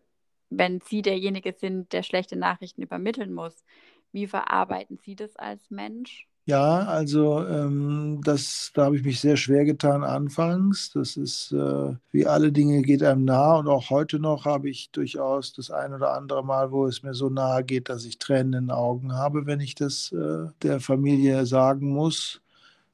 wenn 0.49 0.81
Sie 0.81 1.01
derjenige 1.01 1.53
sind, 1.53 1.91
der 1.93 2.03
schlechte 2.03 2.35
Nachrichten 2.35 2.81
übermitteln 2.81 3.33
muss, 3.33 3.65
wie 4.11 4.27
verarbeiten 4.27 4.97
Sie 4.97 5.15
das 5.15 5.35
als 5.35 5.69
Mensch? 5.69 6.27
Ja, 6.49 6.85
also 6.85 7.45
ähm, 7.45 8.21
das, 8.23 8.71
da 8.73 8.85
habe 8.85 8.95
ich 8.95 9.03
mich 9.03 9.19
sehr 9.19 9.35
schwer 9.35 9.65
getan 9.65 10.05
anfangs. 10.05 10.91
Das 10.93 11.17
ist 11.17 11.51
äh, 11.51 11.93
wie 12.11 12.25
alle 12.25 12.53
Dinge 12.53 12.83
geht 12.83 13.03
einem 13.03 13.25
nah 13.25 13.55
und 13.57 13.67
auch 13.67 13.89
heute 13.89 14.17
noch 14.17 14.45
habe 14.45 14.69
ich 14.69 14.89
durchaus 14.91 15.51
das 15.51 15.71
ein 15.71 15.93
oder 15.93 16.13
andere 16.13 16.45
Mal, 16.45 16.71
wo 16.71 16.87
es 16.87 17.03
mir 17.03 17.13
so 17.13 17.29
nahe 17.29 17.65
geht, 17.65 17.89
dass 17.89 18.05
ich 18.05 18.17
Tränen 18.17 18.53
in 18.53 18.67
den 18.67 18.71
Augen 18.71 19.11
habe, 19.13 19.45
wenn 19.45 19.59
ich 19.59 19.75
das 19.75 20.13
äh, 20.13 20.47
der 20.61 20.79
Familie 20.79 21.45
sagen 21.45 21.89
muss. 21.89 22.41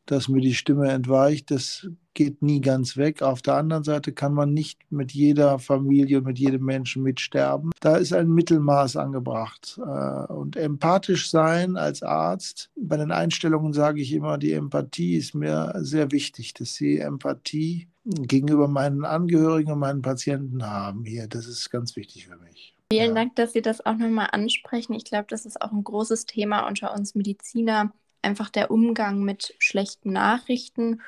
Dass 0.05 0.27
mir 0.27 0.41
die 0.41 0.53
Stimme 0.53 0.89
entweicht. 0.89 1.51
Das 1.51 1.87
geht 2.13 2.41
nie 2.41 2.61
ganz 2.61 2.97
weg. 2.97 3.21
Auf 3.21 3.41
der 3.41 3.55
anderen 3.55 3.83
Seite 3.83 4.13
kann 4.13 4.33
man 4.33 4.53
nicht 4.53 4.79
mit 4.91 5.11
jeder 5.11 5.59
Familie, 5.59 6.21
mit 6.21 6.37
jedem 6.37 6.65
Menschen 6.65 7.03
mitsterben. 7.03 7.71
Da 7.79 7.95
ist 7.95 8.13
ein 8.13 8.29
Mittelmaß 8.29 8.97
angebracht. 8.97 9.79
Äh, 9.79 10.31
und 10.31 10.55
empathisch 10.55 11.29
sein 11.29 11.77
als 11.77 12.03
Arzt, 12.03 12.69
bei 12.75 12.97
den 12.97 13.11
Einstellungen 13.11 13.73
sage 13.73 14.01
ich 14.01 14.13
immer, 14.13 14.37
die 14.37 14.53
Empathie 14.53 15.15
ist 15.15 15.33
mir 15.33 15.73
sehr 15.77 16.11
wichtig, 16.11 16.53
dass 16.53 16.73
Sie 16.75 16.99
Empathie 16.99 17.87
gegenüber 18.05 18.67
meinen 18.67 19.05
Angehörigen 19.05 19.71
und 19.71 19.79
meinen 19.79 20.01
Patienten 20.01 20.63
haben 20.65 21.05
hier. 21.05 21.27
Das 21.27 21.47
ist 21.47 21.69
ganz 21.69 21.95
wichtig 21.95 22.27
für 22.27 22.37
mich. 22.37 22.75
Vielen 22.91 23.09
ja. 23.09 23.13
Dank, 23.15 23.35
dass 23.35 23.53
Sie 23.53 23.61
das 23.61 23.85
auch 23.85 23.97
nochmal 23.97 24.29
ansprechen. 24.31 24.93
Ich 24.93 25.05
glaube, 25.05 25.25
das 25.29 25.45
ist 25.45 25.61
auch 25.61 25.71
ein 25.71 25.83
großes 25.83 26.25
Thema 26.25 26.67
unter 26.67 26.93
uns 26.93 27.15
Mediziner, 27.15 27.91
einfach 28.23 28.49
der 28.49 28.71
Umgang 28.71 29.23
mit 29.23 29.55
schlechten 29.59 30.13
Nachrichten 30.13 31.01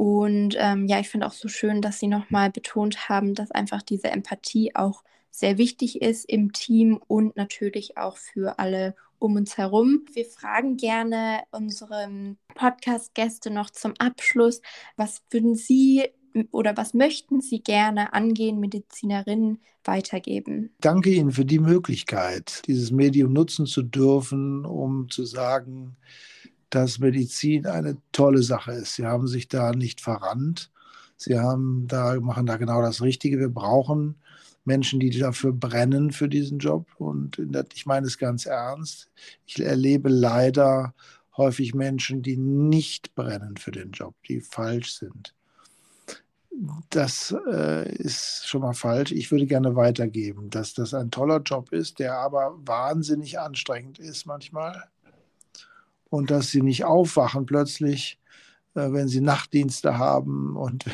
und 0.00 0.56
ähm, 0.58 0.86
ja, 0.86 0.98
ich 0.98 1.10
finde 1.10 1.26
auch 1.26 1.32
so 1.34 1.48
schön, 1.48 1.82
dass 1.82 1.98
Sie 2.00 2.06
nochmal 2.06 2.50
betont 2.50 3.10
haben, 3.10 3.34
dass 3.34 3.50
einfach 3.50 3.82
diese 3.82 4.08
Empathie 4.08 4.74
auch 4.74 5.04
sehr 5.30 5.58
wichtig 5.58 6.00
ist 6.00 6.24
im 6.24 6.54
Team 6.54 6.98
und 7.06 7.36
natürlich 7.36 7.98
auch 7.98 8.16
für 8.16 8.58
alle 8.58 8.94
um 9.18 9.36
uns 9.36 9.58
herum. 9.58 10.06
Wir 10.14 10.24
fragen 10.24 10.78
gerne 10.78 11.42
unsere 11.50 12.34
Podcast-Gäste 12.54 13.50
noch 13.50 13.68
zum 13.68 13.92
Abschluss, 13.98 14.62
was 14.96 15.22
würden 15.28 15.54
Sie 15.54 16.04
oder 16.50 16.78
was 16.78 16.94
möchten 16.94 17.42
Sie 17.42 17.62
gerne 17.62 18.14
angehen 18.14 18.58
Medizinerinnen 18.58 19.60
weitergeben? 19.84 20.74
Danke 20.80 21.10
Ihnen 21.10 21.32
für 21.32 21.44
die 21.44 21.58
Möglichkeit, 21.58 22.62
dieses 22.66 22.90
Medium 22.90 23.34
nutzen 23.34 23.66
zu 23.66 23.82
dürfen, 23.82 24.64
um 24.64 25.10
zu 25.10 25.26
sagen, 25.26 25.96
dass 26.70 26.98
Medizin 26.98 27.66
eine 27.66 27.96
tolle 28.12 28.42
Sache 28.42 28.72
ist. 28.72 28.94
Sie 28.94 29.04
haben 29.04 29.26
sich 29.26 29.48
da 29.48 29.72
nicht 29.72 30.00
verrannt. 30.00 30.70
Sie 31.16 31.38
haben 31.38 31.86
da, 31.86 32.18
machen 32.20 32.46
da 32.46 32.56
genau 32.56 32.80
das 32.80 33.02
Richtige. 33.02 33.38
Wir 33.38 33.50
brauchen 33.50 34.14
Menschen, 34.64 35.00
die 35.00 35.10
dafür 35.10 35.52
brennen 35.52 36.12
für 36.12 36.28
diesen 36.28 36.58
Job. 36.58 36.86
Und 36.98 37.36
der, 37.38 37.66
ich 37.74 37.86
meine 37.86 38.06
es 38.06 38.18
ganz 38.18 38.46
ernst. 38.46 39.10
Ich 39.46 39.60
erlebe 39.60 40.08
leider 40.08 40.94
häufig 41.36 41.74
Menschen, 41.74 42.22
die 42.22 42.36
nicht 42.36 43.14
brennen 43.14 43.56
für 43.56 43.72
den 43.72 43.90
Job, 43.90 44.14
die 44.28 44.40
falsch 44.40 44.94
sind. 44.94 45.34
Das 46.90 47.34
äh, 47.50 47.90
ist 47.96 48.46
schon 48.46 48.60
mal 48.60 48.74
falsch. 48.74 49.12
Ich 49.12 49.30
würde 49.30 49.46
gerne 49.46 49.76
weitergeben, 49.76 50.50
dass 50.50 50.74
das 50.74 50.94
ein 50.94 51.10
toller 51.10 51.40
Job 51.40 51.72
ist, 51.72 51.98
der 51.98 52.18
aber 52.18 52.58
wahnsinnig 52.64 53.38
anstrengend 53.38 53.98
ist 53.98 54.26
manchmal 54.26 54.84
und 56.10 56.30
dass 56.30 56.50
sie 56.50 56.60
nicht 56.60 56.84
aufwachen 56.84 57.46
plötzlich, 57.46 58.18
äh, 58.74 58.92
wenn 58.92 59.08
sie 59.08 59.20
Nachtdienste 59.20 59.96
haben 59.96 60.56
und 60.56 60.84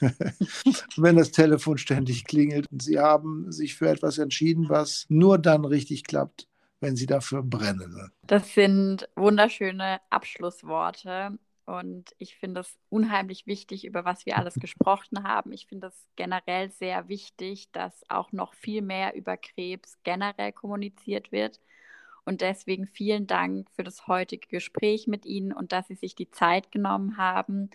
wenn 0.96 1.16
das 1.16 1.32
Telefon 1.32 1.78
ständig 1.78 2.24
klingelt. 2.24 2.70
Und 2.70 2.82
sie 2.82 3.00
haben 3.00 3.50
sich 3.50 3.74
für 3.74 3.88
etwas 3.88 4.18
entschieden, 4.18 4.68
was 4.68 5.06
nur 5.08 5.38
dann 5.38 5.64
richtig 5.64 6.04
klappt, 6.04 6.46
wenn 6.80 6.94
sie 6.94 7.06
dafür 7.06 7.42
brennen. 7.42 8.12
Das 8.26 8.54
sind 8.54 9.08
wunderschöne 9.16 10.00
Abschlussworte. 10.10 11.38
Und 11.68 12.14
ich 12.16 12.34
finde 12.36 12.62
es 12.62 12.78
unheimlich 12.88 13.46
wichtig, 13.46 13.84
über 13.84 14.06
was 14.06 14.24
wir 14.24 14.38
alles 14.38 14.54
gesprochen 14.54 15.24
haben. 15.24 15.52
Ich 15.52 15.66
finde 15.66 15.88
es 15.88 16.08
generell 16.16 16.70
sehr 16.70 17.08
wichtig, 17.08 17.70
dass 17.72 18.04
auch 18.08 18.32
noch 18.32 18.54
viel 18.54 18.80
mehr 18.80 19.14
über 19.14 19.36
Krebs 19.36 19.98
generell 20.02 20.52
kommuniziert 20.52 21.30
wird. 21.30 21.60
Und 22.28 22.42
deswegen 22.42 22.86
vielen 22.86 23.26
Dank 23.26 23.68
für 23.74 23.82
das 23.82 24.06
heutige 24.06 24.48
Gespräch 24.48 25.06
mit 25.06 25.24
Ihnen 25.24 25.50
und 25.50 25.72
dass 25.72 25.88
Sie 25.88 25.94
sich 25.94 26.14
die 26.14 26.30
Zeit 26.30 26.70
genommen 26.70 27.16
haben 27.16 27.70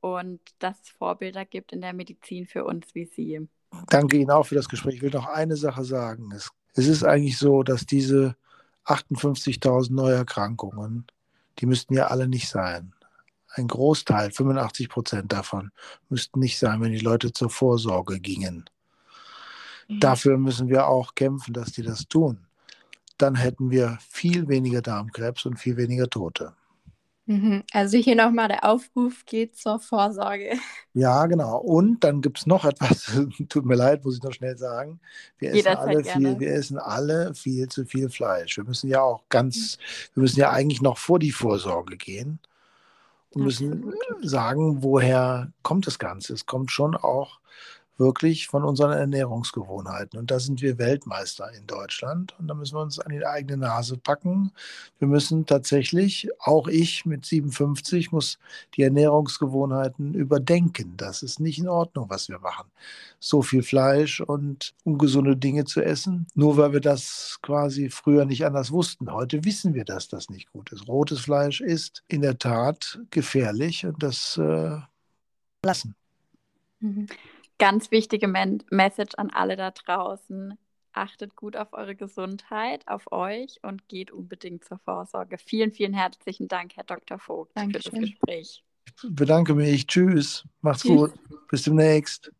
und 0.00 0.40
dass 0.60 0.80
es 0.80 0.88
Vorbilder 0.88 1.44
gibt 1.44 1.74
in 1.74 1.82
der 1.82 1.92
Medizin 1.92 2.46
für 2.46 2.64
uns 2.64 2.94
wie 2.94 3.04
Sie. 3.04 3.46
Danke 3.90 4.16
Ihnen 4.16 4.30
auch 4.30 4.44
für 4.46 4.54
das 4.54 4.70
Gespräch. 4.70 4.94
Ich 4.94 5.02
will 5.02 5.10
noch 5.10 5.26
eine 5.26 5.56
Sache 5.56 5.84
sagen. 5.84 6.32
Es, 6.34 6.48
es 6.72 6.86
ist 6.86 7.04
eigentlich 7.04 7.36
so, 7.36 7.62
dass 7.62 7.84
diese 7.84 8.34
58.000 8.86 9.92
Neuerkrankungen, 9.92 11.06
die 11.58 11.66
müssten 11.66 11.92
ja 11.92 12.06
alle 12.06 12.28
nicht 12.28 12.48
sein. 12.48 12.94
Ein 13.48 13.68
Großteil, 13.68 14.30
85 14.30 14.88
Prozent 14.88 15.32
davon, 15.34 15.70
müssten 16.08 16.40
nicht 16.40 16.58
sein, 16.58 16.80
wenn 16.80 16.92
die 16.92 16.98
Leute 16.98 17.34
zur 17.34 17.50
Vorsorge 17.50 18.20
gingen. 18.20 18.70
Mhm. 19.86 20.00
Dafür 20.00 20.38
müssen 20.38 20.70
wir 20.70 20.86
auch 20.86 21.14
kämpfen, 21.14 21.52
dass 21.52 21.72
die 21.72 21.82
das 21.82 22.08
tun 22.08 22.47
dann 23.18 23.34
hätten 23.34 23.70
wir 23.70 23.98
viel 24.08 24.48
weniger 24.48 24.82
Darmkrebs 24.82 25.46
und 25.46 25.58
viel 25.58 25.76
weniger 25.76 26.08
Tote. 26.08 26.54
Mhm. 27.28 27.62
Also 27.72 27.98
hier 27.98 28.16
nochmal 28.16 28.48
der 28.48 28.64
Aufruf, 28.64 29.26
geht 29.26 29.54
zur 29.54 29.78
Vorsorge. 29.80 30.52
Ja, 30.94 31.26
genau. 31.26 31.58
Und 31.58 32.02
dann 32.02 32.22
gibt 32.22 32.38
es 32.38 32.46
noch 32.46 32.64
etwas, 32.64 33.12
tut 33.50 33.66
mir 33.66 33.74
leid, 33.74 34.02
muss 34.02 34.16
ich 34.16 34.22
noch 34.22 34.32
schnell 34.32 34.56
sagen. 34.56 34.98
Wir 35.38 35.52
essen, 35.52 35.76
alle 35.76 36.04
viel, 36.04 36.40
wir 36.40 36.50
essen 36.52 36.78
alle 36.78 37.34
viel 37.34 37.68
zu 37.68 37.84
viel 37.84 38.08
Fleisch. 38.08 38.56
Wir 38.56 38.64
müssen 38.64 38.88
ja 38.88 39.02
auch 39.02 39.24
ganz, 39.28 39.76
wir 40.14 40.22
müssen 40.22 40.40
ja 40.40 40.50
eigentlich 40.50 40.80
noch 40.80 40.96
vor 40.96 41.18
die 41.18 41.32
Vorsorge 41.32 41.98
gehen 41.98 42.38
und 43.34 43.44
müssen 43.44 43.92
sagen, 44.22 44.82
woher 44.82 45.52
kommt 45.62 45.86
das 45.86 45.98
Ganze. 45.98 46.32
Es 46.32 46.46
kommt 46.46 46.70
schon 46.70 46.96
auch 46.96 47.40
wirklich 47.98 48.46
von 48.46 48.64
unseren 48.64 48.92
Ernährungsgewohnheiten. 48.92 50.18
Und 50.18 50.30
da 50.30 50.38
sind 50.38 50.62
wir 50.62 50.78
Weltmeister 50.78 51.52
in 51.52 51.66
Deutschland. 51.66 52.34
Und 52.38 52.46
da 52.46 52.54
müssen 52.54 52.76
wir 52.76 52.82
uns 52.82 52.98
an 52.98 53.10
die 53.10 53.26
eigene 53.26 53.58
Nase 53.58 53.96
packen. 53.98 54.52
Wir 54.98 55.08
müssen 55.08 55.46
tatsächlich, 55.46 56.28
auch 56.38 56.68
ich 56.68 57.04
mit 57.04 57.26
57, 57.26 58.12
muss 58.12 58.38
die 58.76 58.82
Ernährungsgewohnheiten 58.82 60.14
überdenken. 60.14 60.94
Das 60.96 61.22
ist 61.22 61.40
nicht 61.40 61.58
in 61.58 61.68
Ordnung, 61.68 62.08
was 62.08 62.28
wir 62.28 62.38
machen. 62.38 62.70
So 63.18 63.42
viel 63.42 63.64
Fleisch 63.64 64.20
und 64.20 64.74
ungesunde 64.84 65.36
Dinge 65.36 65.64
zu 65.64 65.82
essen, 65.82 66.28
nur 66.34 66.56
weil 66.56 66.72
wir 66.72 66.80
das 66.80 67.40
quasi 67.42 67.90
früher 67.90 68.24
nicht 68.24 68.46
anders 68.46 68.70
wussten. 68.70 69.12
Heute 69.12 69.44
wissen 69.44 69.74
wir, 69.74 69.84
dass 69.84 70.06
das 70.06 70.30
nicht 70.30 70.52
gut 70.52 70.70
ist. 70.70 70.86
Rotes 70.86 71.20
Fleisch 71.20 71.60
ist 71.60 72.04
in 72.06 72.22
der 72.22 72.38
Tat 72.38 73.00
gefährlich 73.10 73.84
und 73.84 74.00
das 74.02 74.36
äh, 74.36 74.76
lassen. 75.64 75.96
Mhm 76.78 77.08
ganz 77.58 77.90
wichtige 77.90 78.28
Men 78.28 78.62
Message 78.70 79.14
an 79.16 79.30
alle 79.30 79.56
da 79.56 79.70
draußen. 79.70 80.58
Achtet 80.92 81.36
gut 81.36 81.56
auf 81.56 81.72
eure 81.72 81.94
Gesundheit, 81.94 82.86
auf 82.88 83.12
euch 83.12 83.60
und 83.62 83.88
geht 83.88 84.10
unbedingt 84.10 84.64
zur 84.64 84.78
Vorsorge. 84.78 85.38
Vielen, 85.38 85.70
vielen 85.70 85.94
herzlichen 85.94 86.48
Dank, 86.48 86.76
Herr 86.76 86.84
Dr. 86.84 87.18
Vogt, 87.18 87.52
Dankeschön. 87.54 87.92
für 87.92 88.00
das 88.00 88.10
Gespräch. 88.10 88.64
Ich 88.86 89.14
bedanke 89.14 89.54
mich. 89.54 89.86
Tschüss. 89.86 90.44
Macht's 90.60 90.82
Tschüss. 90.82 91.12
gut. 91.12 91.12
Bis 91.50 91.62
demnächst. 91.62 92.32